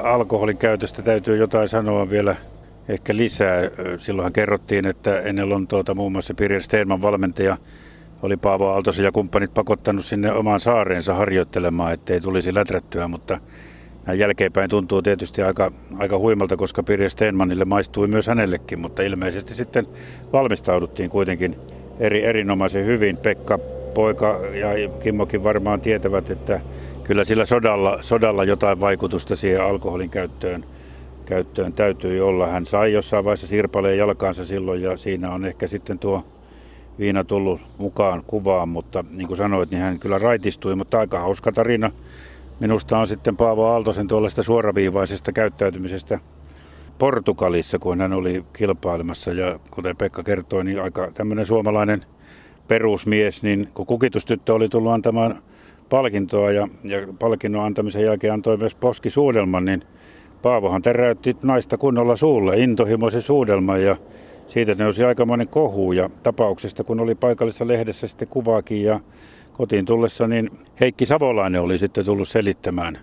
alkoholin 0.03 0.57
käytöstä 0.57 1.01
täytyy 1.01 1.37
jotain 1.37 1.67
sanoa 1.67 2.09
vielä 2.09 2.35
ehkä 2.89 3.15
lisää. 3.15 3.61
Silloinhan 3.97 4.33
kerrottiin, 4.33 4.85
että 4.85 5.19
ennen 5.19 5.53
on 5.53 5.67
tuota, 5.67 5.95
muun 5.95 6.11
muassa 6.11 6.33
Pirjer 6.33 6.61
Steenman 6.61 7.01
valmentaja 7.01 7.57
oli 8.23 8.37
Paavo 8.37 8.67
Aaltosen 8.67 9.05
ja 9.05 9.11
kumppanit 9.11 9.53
pakottanut 9.53 10.05
sinne 10.05 10.31
omaan 10.31 10.59
saareensa 10.59 11.13
harjoittelemaan, 11.13 11.93
ettei 11.93 12.21
tulisi 12.21 12.53
läträttyä, 12.53 13.07
mutta 13.07 13.39
näin 14.05 14.19
jälkeenpäin 14.19 14.69
tuntuu 14.69 15.01
tietysti 15.01 15.41
aika, 15.41 15.71
aika 15.97 16.17
huimalta, 16.17 16.57
koska 16.57 16.83
Pirje 16.83 17.09
Steenmanille 17.09 17.65
maistui 17.65 18.07
myös 18.07 18.27
hänellekin, 18.27 18.79
mutta 18.79 19.03
ilmeisesti 19.03 19.53
sitten 19.53 19.87
valmistauduttiin 20.33 21.09
kuitenkin 21.09 21.55
eri, 21.99 22.25
erinomaisen 22.25 22.85
hyvin. 22.85 23.17
Pekka, 23.17 23.59
poika 23.93 24.39
ja 24.53 24.89
Kimmokin 24.89 25.43
varmaan 25.43 25.81
tietävät, 25.81 26.29
että 26.29 26.61
kyllä 27.07 27.23
sillä 27.23 27.45
sodalla, 27.45 27.97
sodalla 28.01 28.43
jotain 28.43 28.79
vaikutusta 28.79 29.35
siihen 29.35 29.63
alkoholin 29.63 30.09
käyttöön, 30.09 30.65
käyttöön 31.25 31.73
täytyy 31.73 32.21
olla. 32.21 32.47
Hän 32.47 32.65
sai 32.65 32.93
jossain 32.93 33.25
vaiheessa 33.25 33.47
sirpaleen 33.47 33.97
jalkaansa 33.97 34.45
silloin 34.45 34.81
ja 34.81 34.97
siinä 34.97 35.31
on 35.31 35.45
ehkä 35.45 35.67
sitten 35.67 35.99
tuo 35.99 36.25
viina 36.99 37.23
tullut 37.23 37.61
mukaan 37.77 38.23
kuvaan, 38.27 38.69
mutta 38.69 39.05
niin 39.09 39.27
kuin 39.27 39.37
sanoit, 39.37 39.71
niin 39.71 39.81
hän 39.81 39.99
kyllä 39.99 40.17
raitistui, 40.17 40.75
mutta 40.75 40.99
aika 40.99 41.19
hauska 41.19 41.51
tarina. 41.51 41.91
Minusta 42.59 42.97
on 42.97 43.07
sitten 43.07 43.37
Paavo 43.37 43.65
Aaltosen 43.65 44.07
tuollaista 44.07 44.43
suoraviivaisesta 44.43 45.31
käyttäytymisestä 45.31 46.19
Portugalissa, 46.97 47.79
kun 47.79 48.01
hän 48.01 48.13
oli 48.13 48.45
kilpailemassa 48.53 49.31
ja 49.31 49.59
kuten 49.71 49.97
Pekka 49.97 50.23
kertoi, 50.23 50.63
niin 50.63 50.81
aika 50.81 51.11
tämmöinen 51.13 51.45
suomalainen 51.45 52.05
perusmies, 52.67 53.43
niin 53.43 53.69
kun 53.73 53.85
kukitustyttö 53.85 54.53
oli 54.53 54.69
tullut 54.69 54.91
antamaan 54.91 55.41
palkintoa 55.89 56.51
ja, 56.51 56.67
ja 56.83 57.07
palkinnon 57.19 57.65
antamisen 57.65 58.03
jälkeen 58.03 58.33
antoi 58.33 58.57
myös 58.57 58.75
poskisuudelman, 58.75 59.65
niin 59.65 59.83
Paavohan 60.41 60.81
teräytti 60.81 61.37
naista 61.43 61.77
kunnolla 61.77 62.15
suulle, 62.15 62.59
intohimoisen 62.59 63.21
suudelman 63.21 63.83
ja 63.83 63.97
siitä 64.47 64.75
nousi 64.75 65.03
aikamoinen 65.03 65.47
kohu 65.47 65.91
ja 65.91 66.09
tapauksesta, 66.23 66.83
kun 66.83 66.99
oli 66.99 67.15
paikallisessa 67.15 67.67
lehdessä 67.67 68.07
sitten 68.07 68.27
kuvaakin 68.27 68.83
ja 68.83 68.99
kotiin 69.53 69.85
tullessa, 69.85 70.27
niin 70.27 70.51
Heikki 70.79 71.05
Savolainen 71.05 71.61
oli 71.61 71.77
sitten 71.77 72.05
tullut 72.05 72.27
selittämään 72.27 72.99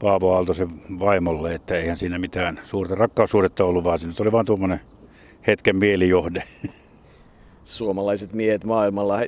Paavo 0.00 0.34
Aaltosen 0.34 0.68
vaimolle, 0.98 1.54
että 1.54 1.74
eihän 1.74 1.96
siinä 1.96 2.18
mitään 2.18 2.60
suurta 2.62 2.94
rakkaussuhdetta 2.94 3.64
ollut, 3.64 3.84
vaan 3.84 3.98
siinä 3.98 4.14
oli 4.20 4.32
vain 4.32 4.46
tuommoinen 4.46 4.80
hetken 5.46 5.76
mielijohde. 5.76 6.42
Suomalaiset 7.64 8.32
miehet 8.32 8.64
maailmalla, 8.64 9.20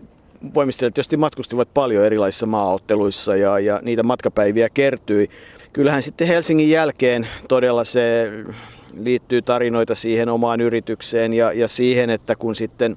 voimistelijat 0.55 0.95
tietysti 0.95 1.17
matkustivat 1.17 1.75
paljon 1.75 2.05
erilaisissa 2.05 2.47
maaotteluissa 2.47 3.37
ja, 3.37 3.59
ja 3.59 3.81
niitä 3.83 4.03
matkapäiviä 4.03 4.69
kertyi. 4.69 5.31
Kyllähän 5.73 6.03
sitten 6.03 6.27
Helsingin 6.27 6.71
jälkeen 6.71 7.29
todella 7.49 7.85
se 7.85 8.31
liittyy 9.01 9.43
tarinoita 9.43 9.95
siihen 9.95 10.29
omaan 10.29 10.61
yritykseen 10.61 11.33
ja, 11.33 11.53
ja 11.53 11.69
siihen, 11.69 12.11
että 12.11 12.37
kun 12.37 12.55
sitten 12.55 12.97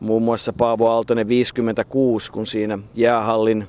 muun 0.00 0.22
muassa 0.22 0.52
Paavo 0.52 0.88
Aaltonen 0.88 1.28
56, 1.28 2.32
kun 2.32 2.46
siinä 2.46 2.78
jäähallin 2.94 3.68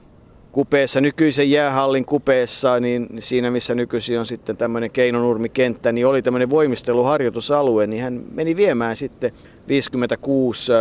kupeessa, 0.52 1.02
nykyisen 1.02 1.52
jäähallin 1.52 2.06
kupeessa, 2.06 2.80
niin 2.80 3.10
siinä 3.20 3.52
missä 3.52 3.76
nykyisin 3.76 4.20
on 4.20 4.26
sitten 4.26 4.58
tämmöinen 4.58 4.92
keinonurmikenttä, 4.92 5.92
niin 5.92 6.08
oli 6.08 6.22
tämmöinen 6.22 6.50
voimisteluharjoitusalue, 6.50 7.88
niin 7.88 8.04
hän 8.04 8.24
meni 8.32 8.56
viemään 8.56 8.96
sitten 8.96 9.32
56 9.68 10.72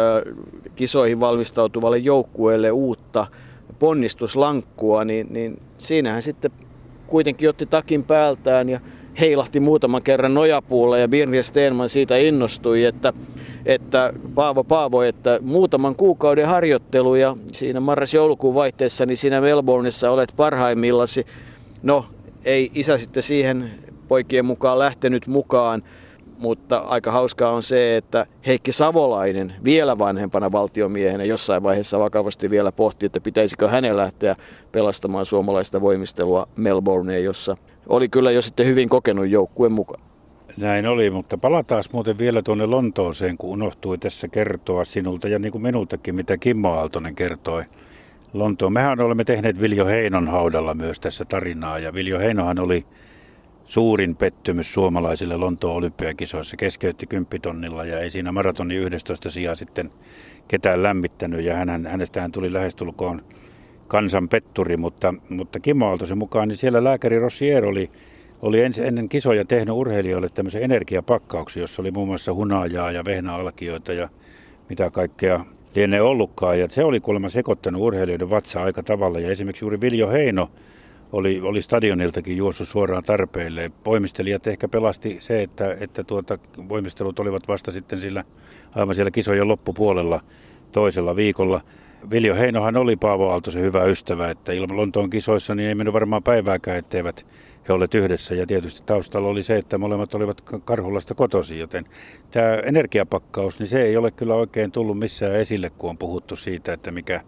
kisoihin 0.76 1.20
valmistautuvalle 1.20 1.98
joukkueelle 1.98 2.70
uutta 2.70 3.26
ponnistuslankkua, 3.78 5.04
niin, 5.04 5.26
niin 5.30 5.60
siinähän 5.78 6.22
sitten 6.22 6.50
kuitenkin 7.06 7.48
otti 7.48 7.66
takin 7.66 8.04
päältään 8.04 8.68
ja 8.68 8.80
heilahti 9.20 9.60
muutaman 9.60 10.02
kerran 10.02 10.34
nojapuulla 10.34 10.98
ja 10.98 11.08
Birger 11.08 11.42
Stenman 11.42 11.88
siitä 11.88 12.16
innostui, 12.16 12.84
että, 12.84 13.12
että 13.66 14.12
Paavo 14.34 14.64
Paavo, 14.64 15.02
että 15.02 15.38
muutaman 15.42 15.96
kuukauden 15.96 16.46
harjoittelu 16.46 17.14
ja 17.14 17.36
siinä 17.52 17.80
marras-joulukuun 17.80 18.54
vaihteessa, 18.54 19.06
niin 19.06 19.16
siinä 19.16 19.40
Melbourneissa 19.40 20.10
olet 20.10 20.32
parhaimmillasi. 20.36 21.26
No, 21.82 22.06
ei 22.44 22.70
isä 22.74 22.98
sitten 22.98 23.22
siihen 23.22 23.70
poikien 24.08 24.44
mukaan 24.44 24.78
lähtenyt 24.78 25.26
mukaan, 25.26 25.82
mutta 26.42 26.78
aika 26.78 27.10
hauskaa 27.10 27.50
on 27.50 27.62
se, 27.62 27.96
että 27.96 28.26
Heikki 28.46 28.72
Savolainen 28.72 29.52
vielä 29.64 29.98
vanhempana 29.98 30.52
valtiomiehenä 30.52 31.24
jossain 31.24 31.62
vaiheessa 31.62 31.98
vakavasti 31.98 32.50
vielä 32.50 32.72
pohti, 32.72 33.06
että 33.06 33.20
pitäisikö 33.20 33.68
hänen 33.68 33.96
lähteä 33.96 34.36
pelastamaan 34.72 35.26
suomalaista 35.26 35.80
voimistelua 35.80 36.48
Melbourneen, 36.56 37.24
jossa 37.24 37.56
oli 37.88 38.08
kyllä 38.08 38.30
jo 38.30 38.42
sitten 38.42 38.66
hyvin 38.66 38.88
kokenut 38.88 39.28
joukkueen 39.28 39.72
mukaan. 39.72 40.02
Näin 40.56 40.86
oli, 40.86 41.10
mutta 41.10 41.38
palataan 41.38 41.84
muuten 41.92 42.18
vielä 42.18 42.42
tuonne 42.42 42.66
Lontooseen, 42.66 43.38
kun 43.38 43.50
unohtui 43.50 43.98
tässä 43.98 44.28
kertoa 44.28 44.84
sinulta 44.84 45.28
ja 45.28 45.38
niin 45.38 45.52
kuin 45.52 45.62
minultakin, 45.62 46.14
mitä 46.14 46.38
Kimmo 46.38 46.72
Aaltonen 46.72 47.14
kertoi. 47.14 47.64
Lontoon. 48.32 48.72
Mehän 48.72 49.00
olemme 49.00 49.24
tehneet 49.24 49.60
Viljo 49.60 49.86
Heinon 49.86 50.28
haudalla 50.28 50.74
myös 50.74 51.00
tässä 51.00 51.24
tarinaa 51.24 51.78
ja 51.78 51.94
Viljo 51.94 52.18
Heinohan 52.18 52.58
oli 52.58 52.86
suurin 53.64 54.16
pettymys 54.16 54.72
suomalaisille 54.72 55.36
Lontoon 55.36 55.76
olympiakisoissa. 55.76 56.56
Keskeytti 56.56 57.06
kymppitonnilla 57.06 57.84
ja 57.84 58.00
ei 58.00 58.10
siinä 58.10 58.32
maratoni 58.32 58.76
11 58.76 59.30
sijaa 59.30 59.54
sitten 59.54 59.92
ketään 60.48 60.82
lämmittänyt 60.82 61.44
ja 61.44 61.54
hän, 61.54 61.86
hänestähän 61.86 62.32
tuli 62.32 62.52
lähestulkoon 62.52 63.22
kansan 63.88 64.28
petturi, 64.28 64.76
mutta, 64.76 65.14
mutta 65.28 65.60
Kimmo 65.60 65.86
Aaltosen 65.86 66.18
mukaan 66.18 66.48
niin 66.48 66.56
siellä 66.56 66.84
lääkäri 66.84 67.18
Rossier 67.18 67.64
oli, 67.64 67.90
oli 68.42 68.60
ens, 68.60 68.78
ennen 68.78 69.08
kisoja 69.08 69.44
tehnyt 69.44 69.74
urheilijoille 69.74 70.28
tämmöisen 70.28 70.62
energiapakkauksen, 70.62 71.60
jossa 71.60 71.82
oli 71.82 71.90
muun 71.90 72.08
muassa 72.08 72.34
hunajaa 72.34 72.90
ja 72.90 73.04
vehnäalkioita 73.04 73.92
ja 73.92 74.08
mitä 74.68 74.90
kaikkea 74.90 75.44
lienee 75.74 76.02
ollutkaan. 76.02 76.58
Ja 76.58 76.68
se 76.70 76.84
oli 76.84 77.00
kuulemma 77.00 77.28
sekoittanut 77.28 77.82
urheilijoiden 77.82 78.30
vatsaa 78.30 78.64
aika 78.64 78.82
tavalla. 78.82 79.20
Ja 79.20 79.30
esimerkiksi 79.30 79.64
juuri 79.64 79.80
Viljo 79.80 80.10
Heino 80.10 80.50
oli, 81.12 81.40
oli 81.40 81.62
stadioniltakin 81.62 82.36
juossut 82.36 82.68
suoraan 82.68 83.04
tarpeille. 83.04 83.70
Voimistelijat 83.86 84.46
ehkä 84.46 84.68
pelasti 84.68 85.16
se, 85.20 85.42
että, 85.42 85.76
että 85.80 86.04
tuota, 86.04 86.38
voimistelut 86.68 87.18
olivat 87.18 87.48
vasta 87.48 87.70
sitten 87.70 88.00
sillä 88.00 88.24
aivan 88.74 88.94
siellä 88.94 89.10
kisojen 89.10 89.48
loppupuolella 89.48 90.20
toisella 90.72 91.16
viikolla. 91.16 91.60
Viljo 92.10 92.34
Heinohan 92.34 92.76
oli 92.76 92.96
Paavo 92.96 93.30
Aaltosen 93.30 93.62
hyvä 93.62 93.84
ystävä, 93.84 94.30
että 94.30 94.52
ilman 94.52 94.76
Lontoon 94.76 95.10
kisoissa 95.10 95.54
niin 95.54 95.68
ei 95.68 95.74
mennyt 95.74 95.94
varmaan 95.94 96.22
päivääkään, 96.22 96.78
etteivät 96.78 97.26
he 97.68 97.72
olleet 97.72 97.94
yhdessä. 97.94 98.34
Ja 98.34 98.46
tietysti 98.46 98.82
taustalla 98.86 99.28
oli 99.28 99.42
se, 99.42 99.56
että 99.56 99.78
molemmat 99.78 100.14
olivat 100.14 100.40
Karhulasta 100.64 101.14
kotosi, 101.14 101.58
joten 101.58 101.84
tämä 102.30 102.54
energiapakkaus, 102.54 103.58
niin 103.58 103.66
se 103.66 103.82
ei 103.82 103.96
ole 103.96 104.10
kyllä 104.10 104.34
oikein 104.34 104.72
tullut 104.72 104.98
missään 104.98 105.34
esille, 105.36 105.70
kun 105.70 105.90
on 105.90 105.98
puhuttu 105.98 106.36
siitä, 106.36 106.72
että 106.72 106.90
mikä, 106.90 107.20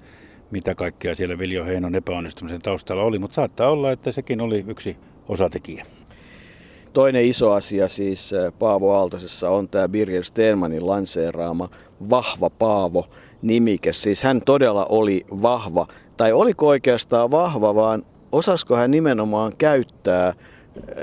mitä 0.55 0.75
kaikkea 0.75 1.14
siellä 1.14 1.38
Viljo 1.38 1.64
Heinon 1.64 1.95
epäonnistumisen 1.95 2.62
taustalla 2.62 3.03
oli. 3.03 3.19
Mutta 3.19 3.35
saattaa 3.35 3.71
olla, 3.71 3.93
että 3.93 4.12
sekin 4.12 4.40
oli 4.40 4.64
yksi 4.69 4.97
osatekijä. 5.29 5.87
Toinen 6.93 7.25
iso 7.25 7.53
asia 7.53 7.88
siis 7.88 8.33
äh, 8.33 8.53
Paavo 8.59 8.93
Aaltosessa 8.93 9.51
on 9.51 9.69
tämä 9.69 9.88
Birger 9.88 10.25
Stenmanin 10.25 10.87
lanseeraama 10.87 11.69
Vahva 12.11 12.51
Paavo 12.51 13.07
nimike. 13.43 13.93
Siis 13.93 14.23
hän 14.23 14.43
todella 14.47 14.87
oli 14.88 15.27
vahva, 15.43 15.87
tai 16.17 16.33
oliko 16.33 16.67
oikeastaan 16.67 17.31
vahva, 17.31 17.75
vaan 17.75 18.03
osasko 18.33 18.77
hän 18.77 18.90
nimenomaan 18.90 19.53
käyttää 19.59 20.35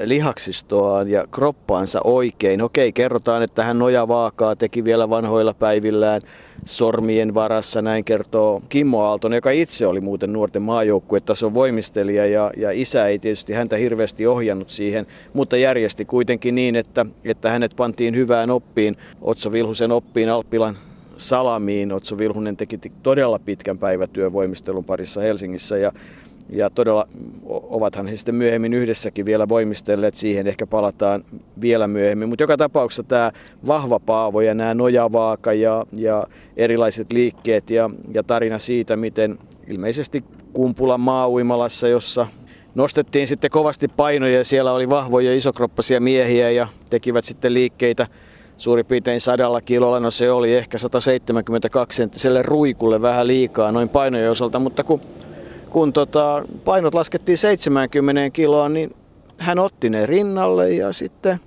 lihaksistoaan 0.03 1.10
ja 1.10 1.27
kroppaansa 1.31 2.01
oikein. 2.03 2.62
Okei, 2.62 2.91
kerrotaan, 2.91 3.43
että 3.43 3.63
hän 3.63 3.79
nojavaakaa 3.79 4.55
teki 4.55 4.84
vielä 4.84 5.10
vanhoilla 5.10 5.53
päivillään 5.53 6.21
sormien 6.65 7.34
varassa, 7.34 7.81
näin 7.81 8.03
kertoo 8.03 8.62
Kimmo 8.69 9.01
Aaltonen, 9.01 9.38
joka 9.38 9.51
itse 9.51 9.88
oli 9.88 10.01
muuten 10.01 10.34
nuorten 10.34 10.62
maajoukkuetason 10.62 11.53
voimistelija 11.53 12.25
ja, 12.25 12.51
ja 12.57 12.71
isä 12.71 13.07
ei 13.07 13.19
tietysti 13.19 13.53
häntä 13.53 13.75
hirveästi 13.75 14.27
ohjannut 14.27 14.69
siihen, 14.69 15.07
mutta 15.34 15.57
järjesti 15.57 16.05
kuitenkin 16.05 16.55
niin, 16.55 16.75
että, 16.75 17.05
että 17.23 17.49
hänet 17.49 17.71
pantiin 17.75 18.15
hyvään 18.15 18.49
oppiin, 18.49 18.97
Otso 19.21 19.51
Vilhusen 19.51 19.91
oppiin 19.91 20.29
Alppilan 20.29 20.77
salamiin. 21.21 21.91
Otso 21.91 22.17
Vilhunen 22.17 22.57
teki 22.57 22.79
todella 23.03 23.39
pitkän 23.39 23.77
päivätyövoimistelun 23.77 24.86
parissa 24.86 25.21
Helsingissä 25.21 25.77
ja 25.77 25.91
ja 26.52 26.70
todella 26.70 27.08
ovathan 27.46 28.08
he 28.08 28.16
sitten 28.16 28.36
myöhemmin 28.36 28.74
yhdessäkin 28.74 29.26
vielä 29.26 29.50
voimistelleet 29.50 30.16
siihen, 30.16 30.48
ehkä 30.48 30.68
palataan 30.68 31.24
vielä 31.62 31.88
myöhemmin. 31.88 32.30
Mutta 32.30 32.44
joka 32.44 32.58
tapauksessa 32.58 33.04
tämä 33.04 33.32
vahva 33.68 34.00
paavo 34.00 34.42
ja 34.42 34.54
nämä 34.54 34.74
nojavaaka 34.74 35.54
ja, 35.54 35.86
ja 35.94 36.28
erilaiset 36.58 37.14
liikkeet 37.14 37.70
ja, 37.70 37.90
ja 38.14 38.24
tarina 38.24 38.60
siitä, 38.60 38.96
miten 38.96 39.40
ilmeisesti 39.68 40.24
Kumpulan 40.54 41.00
maauimalassa, 41.00 41.88
jossa 41.88 42.28
nostettiin 42.76 43.28
sitten 43.28 43.52
kovasti 43.52 43.88
painoja 43.88 44.38
ja 44.38 44.46
siellä 44.46 44.74
oli 44.74 44.90
vahvoja 44.90 45.36
isokroppasia 45.36 46.02
miehiä 46.02 46.50
ja 46.50 46.68
tekivät 46.90 47.26
sitten 47.26 47.54
liikkeitä 47.54 48.08
suurin 48.58 48.86
piirtein 48.86 49.22
sadalla 49.22 49.62
kilolla, 49.62 50.00
no 50.00 50.12
se 50.12 50.32
oli 50.32 50.56
ehkä 50.56 50.78
172 50.78 51.98
senttiselle 51.98 52.42
ruikulle 52.42 53.02
vähän 53.02 53.28
liikaa 53.28 53.72
noin 53.72 53.90
painojen 53.90 54.32
osalta, 54.32 54.60
mutta 54.60 54.84
kun 54.84 55.02
kun 55.71 55.93
tota, 55.93 56.43
painot 56.65 56.93
laskettiin 56.93 57.38
70 57.38 58.29
kiloon, 58.29 58.73
niin 58.73 58.95
hän 59.38 59.60
otti 59.60 59.89
ne 59.89 60.05
rinnalle 60.05 60.71
ja 60.71 60.93
sitten 60.93 61.39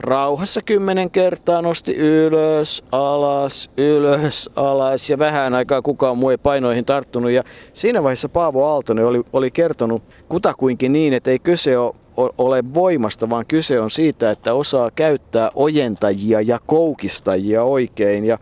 rauhassa 0.00 0.62
kymmenen 0.62 1.10
kertaa 1.10 1.62
nosti 1.62 1.96
ylös, 1.96 2.84
alas, 2.92 3.70
ylös, 3.76 4.50
alas 4.56 5.10
ja 5.10 5.18
vähän 5.18 5.54
aikaa 5.54 5.82
kukaan 5.82 6.18
muu 6.18 6.30
ei 6.30 6.38
painoihin 6.38 6.84
tarttunut. 6.84 7.30
Ja 7.30 7.42
siinä 7.72 8.02
vaiheessa 8.02 8.28
Paavo 8.28 8.66
Aaltonen 8.66 9.06
oli, 9.06 9.22
oli 9.32 9.50
kertonut 9.50 10.02
kutakuinkin 10.28 10.92
niin, 10.92 11.14
että 11.14 11.30
ei 11.30 11.38
kyse 11.38 11.78
ole 11.78 11.94
ole 12.16 12.64
voimasta, 12.74 13.30
vaan 13.30 13.44
kyse 13.48 13.80
on 13.80 13.90
siitä, 13.90 14.30
että 14.30 14.54
osaa 14.54 14.90
käyttää 14.90 15.50
ojentajia 15.54 16.40
ja 16.40 16.60
koukistajia 16.66 17.62
oikein. 17.62 18.24
Ja 18.24 18.38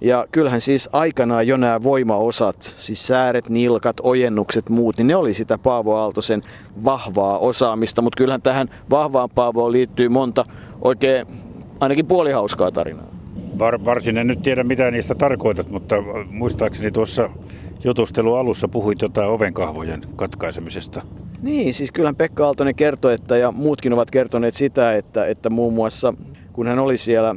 ja 0.00 0.26
kyllähän 0.32 0.60
siis 0.60 0.88
aikanaan 0.92 1.46
jo 1.46 1.56
nämä 1.56 1.82
voimaosat, 1.82 2.62
siis 2.62 3.06
sääret, 3.06 3.48
nilkat, 3.48 3.96
ojennukset, 4.02 4.68
muut, 4.68 4.96
niin 4.96 5.06
ne 5.06 5.16
oli 5.16 5.34
sitä 5.34 5.58
Paavo 5.58 5.96
Aaltosen 5.96 6.42
vahvaa 6.84 7.38
osaamista. 7.38 8.02
Mutta 8.02 8.16
kyllähän 8.16 8.42
tähän 8.42 8.68
vahvaan 8.90 9.30
Paavoon 9.34 9.72
liittyy 9.72 10.08
monta 10.08 10.44
oikein 10.82 11.26
ainakin 11.80 12.06
puolihauskaa 12.06 12.72
tarinaa. 12.72 13.06
Var, 13.58 13.84
varsin 13.84 14.16
en 14.16 14.26
nyt 14.26 14.42
tiedä 14.42 14.64
mitä 14.64 14.90
niistä 14.90 15.14
tarkoitat, 15.14 15.70
mutta 15.70 15.96
muistaakseni 16.30 16.90
tuossa 16.90 17.30
jutustelu 17.84 18.34
alussa 18.34 18.68
puhuit 18.68 19.02
jotain 19.02 19.30
ovenkahvojen 19.30 20.00
katkaisemisesta. 20.16 21.02
Niin, 21.42 21.74
siis 21.74 21.92
kyllähän 21.92 22.16
Pekka 22.16 22.46
Aaltonen 22.46 22.74
kertoi, 22.74 23.14
että 23.14 23.36
ja 23.36 23.52
muutkin 23.52 23.92
ovat 23.92 24.10
kertoneet 24.10 24.54
sitä, 24.54 24.94
että, 24.94 25.26
että 25.26 25.50
muun 25.50 25.74
muassa 25.74 26.14
kun 26.52 26.66
hän 26.66 26.78
oli 26.78 26.96
siellä 26.96 27.34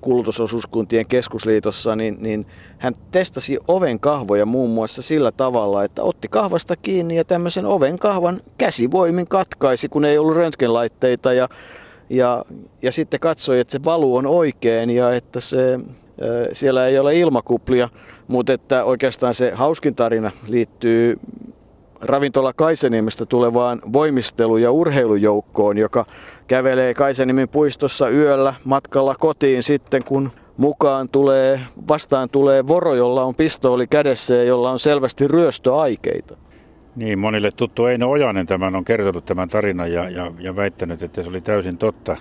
kulutusosuuskuntien 0.00 1.06
keskusliitossa, 1.06 1.96
niin, 1.96 2.16
niin 2.20 2.46
hän 2.78 2.94
testasi 3.10 3.58
oven 3.68 4.00
kahvoja 4.00 4.46
muun 4.46 4.70
muassa 4.70 5.02
sillä 5.02 5.32
tavalla, 5.32 5.84
että 5.84 6.02
otti 6.02 6.28
kahvasta 6.28 6.76
kiinni 6.76 7.16
ja 7.16 7.24
tämmöisen 7.24 7.66
oven 7.66 7.98
kahvan 7.98 8.40
käsivoimin 8.58 9.26
katkaisi, 9.26 9.88
kun 9.88 10.04
ei 10.04 10.18
ollut 10.18 10.36
röntgenlaitteita. 10.36 11.32
Ja, 11.32 11.48
ja, 12.10 12.44
ja 12.82 12.92
sitten 12.92 13.20
katsoi, 13.20 13.60
että 13.60 13.72
se 13.72 13.84
valu 13.84 14.16
on 14.16 14.26
oikein 14.26 14.90
ja 14.90 15.14
että 15.14 15.40
se, 15.40 15.80
siellä 16.52 16.86
ei 16.86 16.98
ole 16.98 17.18
ilmakuplia, 17.18 17.88
mutta 18.28 18.52
että 18.52 18.84
oikeastaan 18.84 19.34
se 19.34 19.52
hauskin 19.54 19.94
tarina 19.94 20.30
liittyy 20.46 21.18
ravintola 22.00 22.52
Kaiseniemestä 22.52 23.26
tulevaan 23.26 23.82
voimistelu- 23.92 24.56
ja 24.56 24.70
urheilujoukkoon, 24.70 25.78
joka 25.78 26.06
kävelee 26.50 26.94
Kaiseniemen 26.94 27.48
puistossa 27.48 28.08
yöllä 28.08 28.54
matkalla 28.64 29.14
kotiin 29.14 29.62
sitten, 29.62 30.04
kun 30.04 30.30
mukaan 30.56 31.08
tulee, 31.08 31.60
vastaan 31.88 32.28
tulee 32.30 32.66
voro, 32.66 32.94
jolla 32.94 33.24
on 33.24 33.34
pistooli 33.34 33.86
kädessä 33.86 34.34
ja 34.34 34.44
jolla 34.44 34.70
on 34.70 34.78
selvästi 34.78 35.28
ryöstöaikeita. 35.28 36.36
Niin, 36.96 37.18
monille 37.18 37.50
tuttu 37.50 37.86
Eino 37.86 38.10
Ojanen 38.10 38.46
tämän 38.46 38.76
on 38.76 38.84
kertonut 38.84 39.24
tämän 39.24 39.48
tarinan 39.48 39.92
ja, 39.92 40.10
ja, 40.10 40.32
ja 40.38 40.56
väittänyt, 40.56 41.02
että 41.02 41.22
se 41.22 41.28
oli 41.28 41.40
täysin 41.40 41.78
totta. 41.78 42.16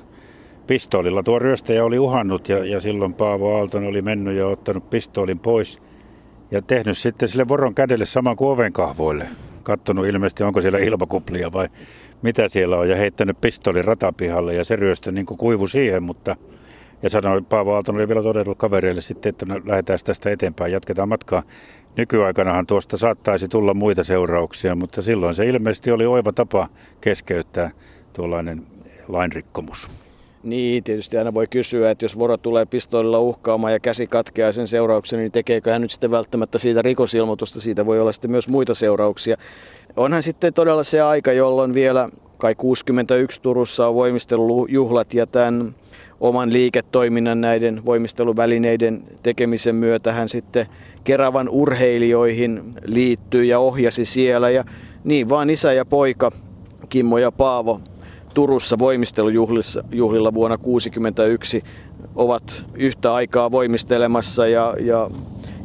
Pistoolilla 0.68 1.24
tuo 1.24 1.40
ryöstäjä 1.40 1.86
oli 1.86 2.00
uhannut 2.00 2.50
ja, 2.50 2.66
ja 2.66 2.82
silloin 2.82 3.14
Paavo 3.14 3.58
Aaltonen 3.58 3.90
oli 3.90 4.02
mennyt 4.02 4.38
ja 4.38 4.48
ottanut 4.48 4.90
pistoolin 4.90 5.40
pois 5.40 5.82
ja 6.52 6.62
tehnyt 6.62 6.98
sitten 6.98 7.30
sille 7.30 7.48
voron 7.48 7.76
kädelle 7.76 8.06
saman 8.06 8.36
kuin 8.36 8.50
ovenkahvoille 8.50 9.28
katsonut 9.64 10.06
ilmeisesti, 10.06 10.44
onko 10.44 10.62
siellä 10.62 10.80
ilmakuplia 10.80 11.52
vai 11.54 11.70
mitä 12.22 12.50
siellä 12.50 12.78
on, 12.78 12.90
ja 12.90 12.96
heittänyt 12.96 13.42
pistolin 13.42 13.86
ratapihalle, 13.86 14.54
ja 14.54 14.64
se 14.64 14.76
ryöstö 14.76 15.12
niin 15.12 15.26
kuivu 15.26 15.68
siihen, 15.68 16.04
mutta 16.04 16.36
ja 17.04 17.10
sanoi, 17.10 17.42
Paavo 17.42 17.74
Aaltonen 17.74 18.00
oli 18.00 18.08
vielä 18.08 18.24
todennut 18.24 18.58
kavereille 18.58 19.02
sitten, 19.02 19.30
että 19.30 19.46
no, 19.46 19.62
lähdetään 19.66 20.00
tästä 20.04 20.30
eteenpäin, 20.30 20.72
jatketaan 20.72 21.10
matkaa. 21.10 21.44
Nykyaikanahan 21.98 22.68
tuosta 22.68 22.98
saattaisi 22.98 23.48
tulla 23.48 23.74
muita 23.74 24.04
seurauksia, 24.04 24.76
mutta 24.76 25.02
silloin 25.02 25.36
se 25.36 25.48
ilmeisesti 25.48 25.92
oli 25.92 26.06
oiva 26.06 26.32
tapa 26.32 26.70
keskeyttää 27.02 27.72
tuollainen 28.14 28.64
lainrikkomus. 29.08 29.90
Niin, 30.44 30.84
tietysti 30.84 31.18
aina 31.18 31.34
voi 31.34 31.48
kysyä, 31.48 31.92
että 31.92 32.06
jos 32.06 32.20
voro 32.20 32.38
tulee 32.38 32.66
pistoolilla 32.66 33.20
uhkaamaan 33.20 33.74
ja 33.74 33.80
käsi 33.80 34.08
katkeaa 34.08 34.52
sen 34.52 34.68
seurauksena, 34.68 35.22
niin 35.22 35.32
tekeekö 35.32 35.72
hän 35.72 35.82
nyt 35.82 35.92
sitten 35.92 36.12
välttämättä 36.12 36.58
siitä 36.58 36.82
rikosilmoitusta? 36.82 37.62
Siitä 37.62 37.86
voi 37.86 38.00
olla 38.00 38.12
sitten 38.12 38.32
myös 38.32 38.48
muita 38.48 38.76
seurauksia. 38.76 39.38
Onhan 39.96 40.24
sitten 40.24 40.54
todella 40.54 40.84
se 40.84 41.02
aika, 41.02 41.34
jolloin 41.34 41.74
vielä 41.74 42.10
kai 42.38 42.56
61 42.56 43.42
Turussa 43.42 43.88
on 43.88 43.96
voimistelujuhlat 43.96 45.14
ja 45.14 45.28
tämän 45.28 45.76
oman 46.20 46.54
liiketoiminnan 46.54 47.42
näiden 47.42 47.86
voimisteluvälineiden 47.86 49.04
tekemisen 49.24 49.76
myötä 49.76 50.14
hän 50.14 50.30
sitten 50.30 50.66
Keravan 51.04 51.50
urheilijoihin 51.50 52.74
liittyy 52.86 53.44
ja 53.44 53.60
ohjasi 53.60 54.06
siellä. 54.06 54.50
Ja 54.50 54.64
niin 55.04 55.30
vaan 55.30 55.50
isä 55.50 55.74
ja 55.74 55.86
poika 55.86 56.32
Kimmo 56.90 57.18
ja 57.18 57.32
Paavo 57.32 57.82
Turussa 58.34 58.80
voimistelujuhlilla 58.80 60.34
vuonna 60.34 60.58
1961 60.58 61.64
ovat 62.16 62.66
yhtä 62.74 63.14
aikaa 63.14 63.52
voimistelemassa 63.52 64.48
ja, 64.48 64.76
ja 64.80 65.10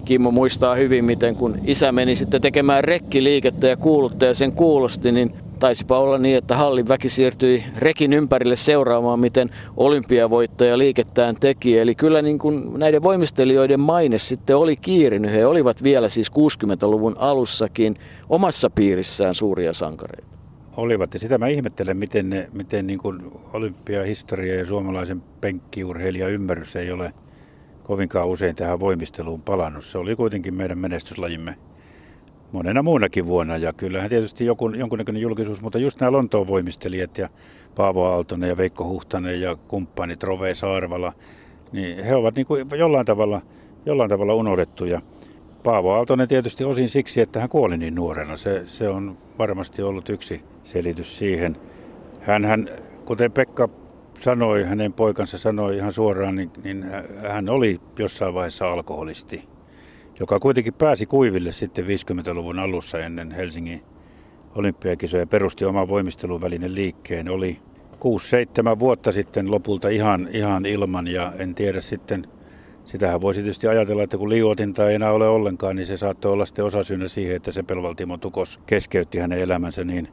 Kimmo 0.04 0.30
muistaa 0.30 0.74
hyvin, 0.74 1.04
miten 1.04 1.36
kun 1.36 1.58
isä 1.64 1.92
meni 1.92 2.16
sitten 2.16 2.40
tekemään 2.40 2.84
rekkiliikettä 2.84 3.66
ja 3.66 3.76
kuuluttaja 3.76 4.34
sen 4.34 4.52
kuulosti, 4.52 5.12
niin 5.12 5.34
taisipa 5.58 5.98
olla 5.98 6.18
niin, 6.18 6.36
että 6.36 6.56
hallin 6.56 6.88
väki 6.88 7.08
siirtyi 7.08 7.64
rekin 7.78 8.12
ympärille 8.12 8.56
seuraamaan, 8.56 9.20
miten 9.20 9.50
olympiavoittaja 9.76 10.78
liikettään 10.78 11.36
teki. 11.40 11.78
Eli 11.78 11.94
kyllä 11.94 12.22
niin 12.22 12.38
kuin 12.38 12.78
näiden 12.78 13.02
voimistelijoiden 13.02 13.80
maine 13.80 14.18
sitten 14.18 14.56
oli 14.56 14.76
kiirinyt. 14.76 15.32
He 15.32 15.46
olivat 15.46 15.82
vielä 15.82 16.08
siis 16.08 16.32
60-luvun 16.32 17.16
alussakin 17.18 17.96
omassa 18.28 18.70
piirissään 18.70 19.34
suuria 19.34 19.72
sankareita. 19.72 20.34
Olivat 20.76 21.14
ja 21.14 21.20
sitä 21.20 21.38
mä 21.38 21.48
ihmettelen, 21.48 21.96
miten, 21.96 22.30
ne, 22.30 22.48
miten 22.52 22.86
niin 22.86 22.98
kuin 22.98 23.20
olympiahistoria 23.52 24.54
ja 24.54 24.66
suomalaisen 24.66 25.22
penkkiurheilijan 25.40 26.30
ymmärrys 26.30 26.76
ei 26.76 26.92
ole 26.92 27.12
kovinkaan 27.82 28.28
usein 28.28 28.56
tähän 28.56 28.80
voimisteluun 28.80 29.42
palannut. 29.42 29.84
Se 29.84 29.98
oli 29.98 30.16
kuitenkin 30.16 30.54
meidän 30.54 30.78
menestyslajimme 30.78 31.56
monena 32.52 32.82
muunakin 32.82 33.26
vuonna. 33.26 33.56
Ja 33.56 33.72
kyllähän 33.72 34.10
tietysti 34.10 34.44
joku, 34.44 34.68
jonkunnäköinen 34.68 35.22
julkisuus, 35.22 35.62
mutta 35.62 35.78
just 35.78 36.00
nämä 36.00 36.12
Lontoon 36.12 36.46
voimistelijat 36.46 37.18
ja 37.18 37.28
Paavo 37.74 38.04
Aaltonen 38.04 38.48
ja 38.48 38.56
Veikko 38.56 38.84
Huhtanen 38.84 39.40
ja 39.40 39.56
kumppanit 39.68 40.22
Rove 40.22 40.54
Saarvala, 40.54 41.12
niin 41.72 42.04
he 42.04 42.14
ovat 42.14 42.36
niin 42.36 42.46
kuin 42.46 42.66
jollain, 42.76 43.06
tavalla, 43.06 43.42
jollain 43.86 44.10
tavalla 44.10 44.34
unohdettuja. 44.34 45.02
Paavo 45.64 45.92
Aaltonen 45.92 46.28
tietysti 46.28 46.64
osin 46.64 46.88
siksi, 46.88 47.20
että 47.20 47.40
hän 47.40 47.48
kuoli 47.48 47.76
niin 47.76 47.94
nuorena. 47.94 48.36
Se, 48.36 48.62
se 48.66 48.88
on 48.88 49.18
varmasti 49.38 49.82
ollut 49.82 50.08
yksi 50.08 50.44
selitys 50.64 51.18
siihen. 51.18 51.56
Hän, 52.20 52.44
hän, 52.44 52.68
kuten 53.04 53.32
Pekka 53.32 53.68
sanoi, 54.20 54.64
hänen 54.64 54.92
poikansa 54.92 55.38
sanoi 55.38 55.76
ihan 55.76 55.92
suoraan, 55.92 56.34
niin, 56.34 56.50
niin 56.64 56.84
hän 57.28 57.48
oli 57.48 57.80
jossain 57.98 58.34
vaiheessa 58.34 58.72
alkoholisti 58.72 59.54
joka 60.20 60.40
kuitenkin 60.40 60.74
pääsi 60.74 61.06
kuiville 61.06 61.52
sitten 61.52 61.84
50-luvun 61.84 62.58
alussa 62.58 62.98
ennen 62.98 63.30
Helsingin 63.30 63.82
olympiakisoja 64.54 65.26
perusti 65.26 65.64
oman 65.64 65.88
voimisteluvälinen 65.88 66.74
liikkeen. 66.74 67.28
Oli 67.28 67.58
6-7 68.74 68.78
vuotta 68.78 69.12
sitten 69.12 69.50
lopulta 69.50 69.88
ihan, 69.88 70.28
ihan 70.32 70.66
ilman 70.66 71.06
ja 71.06 71.32
en 71.38 71.54
tiedä 71.54 71.80
sitten, 71.80 72.26
sitähän 72.84 73.20
voisi 73.20 73.40
tietysti 73.40 73.68
ajatella, 73.68 74.02
että 74.02 74.18
kun 74.18 74.30
liuotinta 74.30 74.88
ei 74.88 74.94
enää 74.94 75.12
ole 75.12 75.28
ollenkaan, 75.28 75.76
niin 75.76 75.86
se 75.86 75.96
saattoi 75.96 76.32
olla 76.32 76.46
sitten 76.46 76.64
osasyynä 76.64 77.08
siihen, 77.08 77.36
että 77.36 77.52
Sepelvaltimo 77.52 78.18
Tukos 78.18 78.60
keskeytti 78.66 79.18
hänen 79.18 79.38
elämänsä 79.38 79.84
niin, 79.84 80.08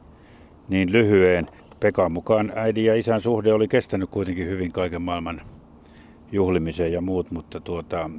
niin 0.68 0.92
lyhyen. 0.92 1.48
Pekan 1.80 2.12
mukaan 2.12 2.52
äidin 2.56 2.84
ja 2.84 2.94
isän 2.94 3.20
suhde 3.20 3.52
oli 3.52 3.68
kestänyt 3.68 4.10
kuitenkin 4.10 4.46
hyvin 4.46 4.72
kaiken 4.72 5.02
maailman 5.02 5.40
juhlimisen 6.32 6.92
ja 6.92 7.00
muut, 7.00 7.30
mutta 7.30 7.60
tuota, 7.60 8.10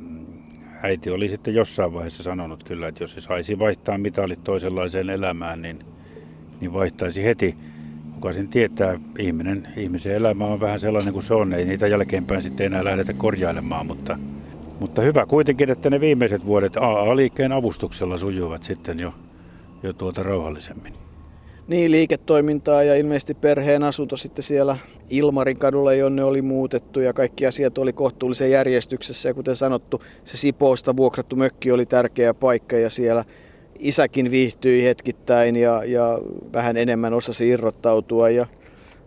äiti 0.84 1.10
oli 1.10 1.30
sitten 1.30 1.56
jossain 1.56 1.94
vaiheessa 1.94 2.24
sanonut 2.24 2.64
kyllä, 2.64 2.88
että 2.88 3.04
jos 3.04 3.14
se 3.14 3.22
saisi 3.22 3.60
vaihtaa 3.60 3.98
mitalit 3.98 4.44
toisenlaiseen 4.44 5.10
elämään, 5.10 5.62
niin, 5.62 5.80
niin 6.62 6.74
vaihtaisi 6.74 7.24
heti. 7.24 7.56
Kuka 8.14 8.34
sen 8.34 8.48
tietää, 8.48 9.00
ihminen, 9.20 9.68
ihmisen 9.78 10.16
elämä 10.16 10.46
on 10.46 10.60
vähän 10.60 10.80
sellainen 10.80 11.14
kuin 11.14 11.24
se 11.24 11.34
on, 11.34 11.54
ei 11.54 11.66
niitä 11.66 11.88
jälkeenpäin 11.88 12.42
sitten 12.42 12.66
enää 12.66 12.84
lähdetä 12.84 13.14
korjailemaan, 13.14 13.88
mutta, 13.88 14.18
mutta 14.84 15.02
hyvä 15.02 15.26
kuitenkin, 15.26 15.70
että 15.70 15.90
ne 15.90 16.00
viimeiset 16.00 16.46
vuodet 16.46 16.78
AA-liikkeen 16.78 17.52
avustuksella 17.52 18.18
sujuvat 18.18 18.64
sitten 18.64 19.00
jo, 19.00 19.14
jo 19.84 19.94
tuota 19.94 20.24
rauhallisemmin. 20.24 20.94
Niin, 21.68 21.92
liiketoimintaa 21.92 22.84
ja 22.84 22.96
ilmeisesti 22.96 23.34
perheen 23.34 23.84
asunto 23.84 24.18
sitten 24.18 24.44
siellä 24.44 24.78
Ilmarin 25.10 25.58
kadulla, 25.58 25.94
jonne 25.94 26.24
oli 26.24 26.42
muutettu 26.42 27.00
ja 27.00 27.14
kaikki 27.14 27.46
asiat 27.46 27.78
oli 27.78 27.94
kohtuullisen 27.94 28.52
järjestyksessä. 28.52 29.30
Ja 29.30 29.34
kuten 29.34 29.56
sanottu, 29.56 30.02
se 30.24 30.38
Sipoosta 30.38 30.98
vuokrattu 30.98 31.36
mökki 31.36 31.72
oli 31.72 31.86
tärkeä 31.86 32.34
paikka 32.34 32.78
ja 32.78 32.90
siellä 32.90 33.26
isäkin 33.80 34.32
viihtyi 34.32 34.84
hetkittäin 34.84 35.56
ja, 35.56 35.84
ja 35.86 36.20
vähän 36.54 36.78
enemmän 36.78 37.14
osasi 37.14 37.50
irrottautua. 37.50 38.30
Ja 38.30 38.48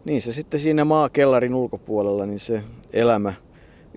niin 0.05 0.23
se 0.23 0.33
sitten 0.33 0.61
siinä 0.61 0.85
maakellarin 0.85 1.55
ulkopuolella, 1.55 2.27
niin 2.27 2.41
se 2.41 2.63
elämä 2.93 3.46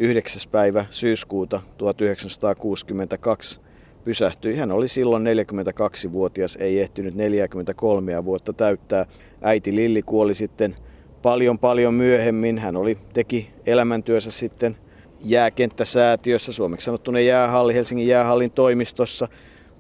9. 0.01 0.41
päivä 0.51 0.85
syyskuuta 0.89 1.61
1962 1.77 3.61
pysähtyi. 4.03 4.55
Hän 4.55 4.71
oli 4.71 4.87
silloin 4.87 5.23
42-vuotias, 5.23 6.55
ei 6.55 6.79
ehtinyt 6.79 7.15
43 7.15 8.25
vuotta 8.25 8.53
täyttää. 8.53 9.05
Äiti 9.41 9.75
Lilli 9.75 10.01
kuoli 10.01 10.35
sitten 10.35 10.75
paljon 11.21 11.59
paljon 11.59 11.93
myöhemmin. 11.93 12.59
Hän 12.59 12.75
oli, 12.75 12.97
teki 13.13 13.49
elämäntyössä 13.65 14.31
sitten 14.31 14.77
jääkenttäsäätiössä, 15.21 16.53
suomeksi 16.53 16.85
sanottuna 16.85 17.19
jäähalli, 17.19 17.73
Helsingin 17.73 18.07
jäähallin 18.07 18.51
toimistossa, 18.51 19.27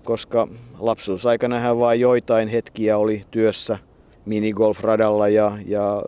koska 0.03 0.47
lapsuusaikana 0.79 1.59
hän 1.59 1.79
vain 1.79 1.99
joitain 1.99 2.47
hetkiä 2.47 2.97
oli 2.97 3.23
työssä 3.31 3.77
minigolfradalla 4.25 5.27
ja, 5.27 5.57
ja 5.65 6.03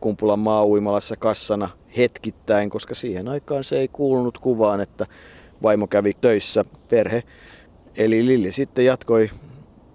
Kumpulan 0.00 0.38
maa-uimalassa 0.38 1.16
kassana 1.16 1.77
hetkittäin, 1.96 2.70
koska 2.70 2.94
siihen 2.94 3.28
aikaan 3.28 3.64
se 3.64 3.78
ei 3.78 3.88
kuulunut 3.88 4.38
kuvaan, 4.38 4.80
että 4.80 5.06
vaimo 5.62 5.86
kävi 5.86 6.12
töissä, 6.20 6.64
perhe. 6.88 7.22
Eli 7.96 8.26
Lilli 8.26 8.52
sitten 8.52 8.84
jatkoi 8.84 9.30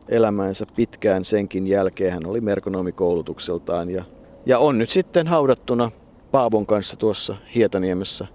elämäänsä 0.10 0.65
pitkään 0.75 1.25
senkin 1.25 1.67
jälkeen. 1.67 2.13
Hän 2.13 2.25
oli 2.25 2.41
merkonomikoulutukseltaan 2.41 3.89
ja, 3.89 4.03
ja 4.45 4.60
on 4.60 4.77
nyt 4.77 4.89
sitten 4.89 5.27
haudattuna 5.27 5.91
Paavon 6.32 6.65
kanssa 6.65 6.97
tuossa 6.97 7.36
Hietaniemessä 7.56 8.27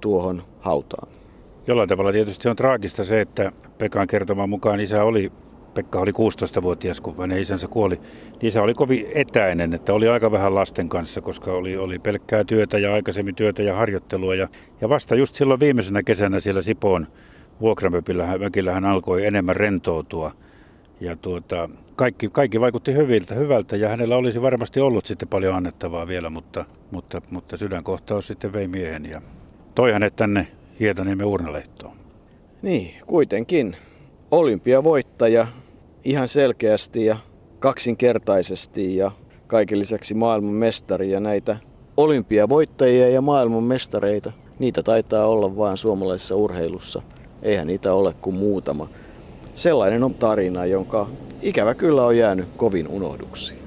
tuohon 0.00 0.42
hautaan. 0.60 1.08
Jollain 1.66 1.88
tavalla 1.88 2.12
tietysti 2.12 2.48
on 2.48 2.56
traagista 2.56 3.04
se, 3.04 3.20
että 3.20 3.52
Pekan 3.78 4.06
kertoman 4.06 4.50
mukaan 4.50 4.80
isä 4.80 5.04
oli 5.04 5.32
Pekka 5.74 6.00
oli 6.00 6.10
16-vuotias, 6.10 7.00
kun 7.00 7.16
hänen 7.18 7.38
isänsä 7.38 7.68
kuoli. 7.68 7.96
Niin 7.96 8.48
isä 8.48 8.62
oli 8.62 8.74
kovin 8.74 9.06
etäinen, 9.14 9.74
että 9.74 9.92
oli 9.92 10.08
aika 10.08 10.32
vähän 10.32 10.54
lasten 10.54 10.88
kanssa, 10.88 11.20
koska 11.20 11.52
oli, 11.52 11.76
oli 11.76 11.98
pelkkää 11.98 12.44
työtä 12.44 12.78
ja 12.78 12.94
aikaisemmin 12.94 13.34
työtä 13.34 13.62
ja 13.62 13.74
harjoittelua. 13.74 14.34
Ja, 14.34 14.48
ja 14.80 14.88
vasta 14.88 15.14
just 15.14 15.34
silloin 15.34 15.60
viimeisenä 15.60 16.02
kesänä 16.02 16.40
siellä 16.40 16.62
Sipoon 16.62 17.06
vuokramökillä 17.60 18.72
hän 18.72 18.84
alkoi 18.84 19.26
enemmän 19.26 19.56
rentoutua. 19.56 20.32
Ja 21.00 21.16
tuota, 21.16 21.68
kaikki, 21.96 22.28
kaikki 22.28 22.60
vaikutti 22.60 22.94
hyviltä, 22.94 23.34
hyvältä 23.34 23.76
ja 23.76 23.88
hänellä 23.88 24.16
olisi 24.16 24.42
varmasti 24.42 24.80
ollut 24.80 25.06
sitten 25.06 25.28
paljon 25.28 25.54
annettavaa 25.54 26.06
vielä, 26.06 26.30
mutta, 26.30 26.64
mutta, 26.90 27.22
mutta 27.30 27.56
sydänkohtaus 27.56 28.26
sitten 28.26 28.52
vei 28.52 28.68
miehen 28.68 29.10
ja 29.10 29.22
toi 29.74 29.92
hänet 29.92 30.16
tänne 30.16 30.46
Hietaniemen 30.80 31.26
urnalehtoon. 31.26 31.96
Niin, 32.62 32.94
kuitenkin. 33.06 33.76
Olympiavoittaja 34.30 35.46
ihan 36.04 36.28
selkeästi 36.28 37.04
ja 37.04 37.16
kaksinkertaisesti 37.58 38.96
ja 38.96 39.10
kaiken 39.46 39.78
lisäksi 39.78 40.14
maailman 40.14 40.54
mestari 40.54 41.10
ja 41.10 41.20
näitä 41.20 41.56
olympiavoittajia 41.96 43.08
ja 43.08 43.20
maailman 43.20 43.62
mestareita, 43.62 44.32
niitä 44.58 44.82
taitaa 44.82 45.26
olla 45.26 45.56
vain 45.56 45.76
suomalaisessa 45.76 46.36
urheilussa. 46.36 47.02
Eihän 47.42 47.66
niitä 47.66 47.94
ole 47.94 48.14
kuin 48.20 48.36
muutama. 48.36 48.88
Sellainen 49.54 50.04
on 50.04 50.14
tarina, 50.14 50.66
jonka 50.66 51.08
ikävä 51.42 51.74
kyllä 51.74 52.04
on 52.04 52.16
jäänyt 52.16 52.48
kovin 52.56 52.88
unohduksi. 52.88 53.61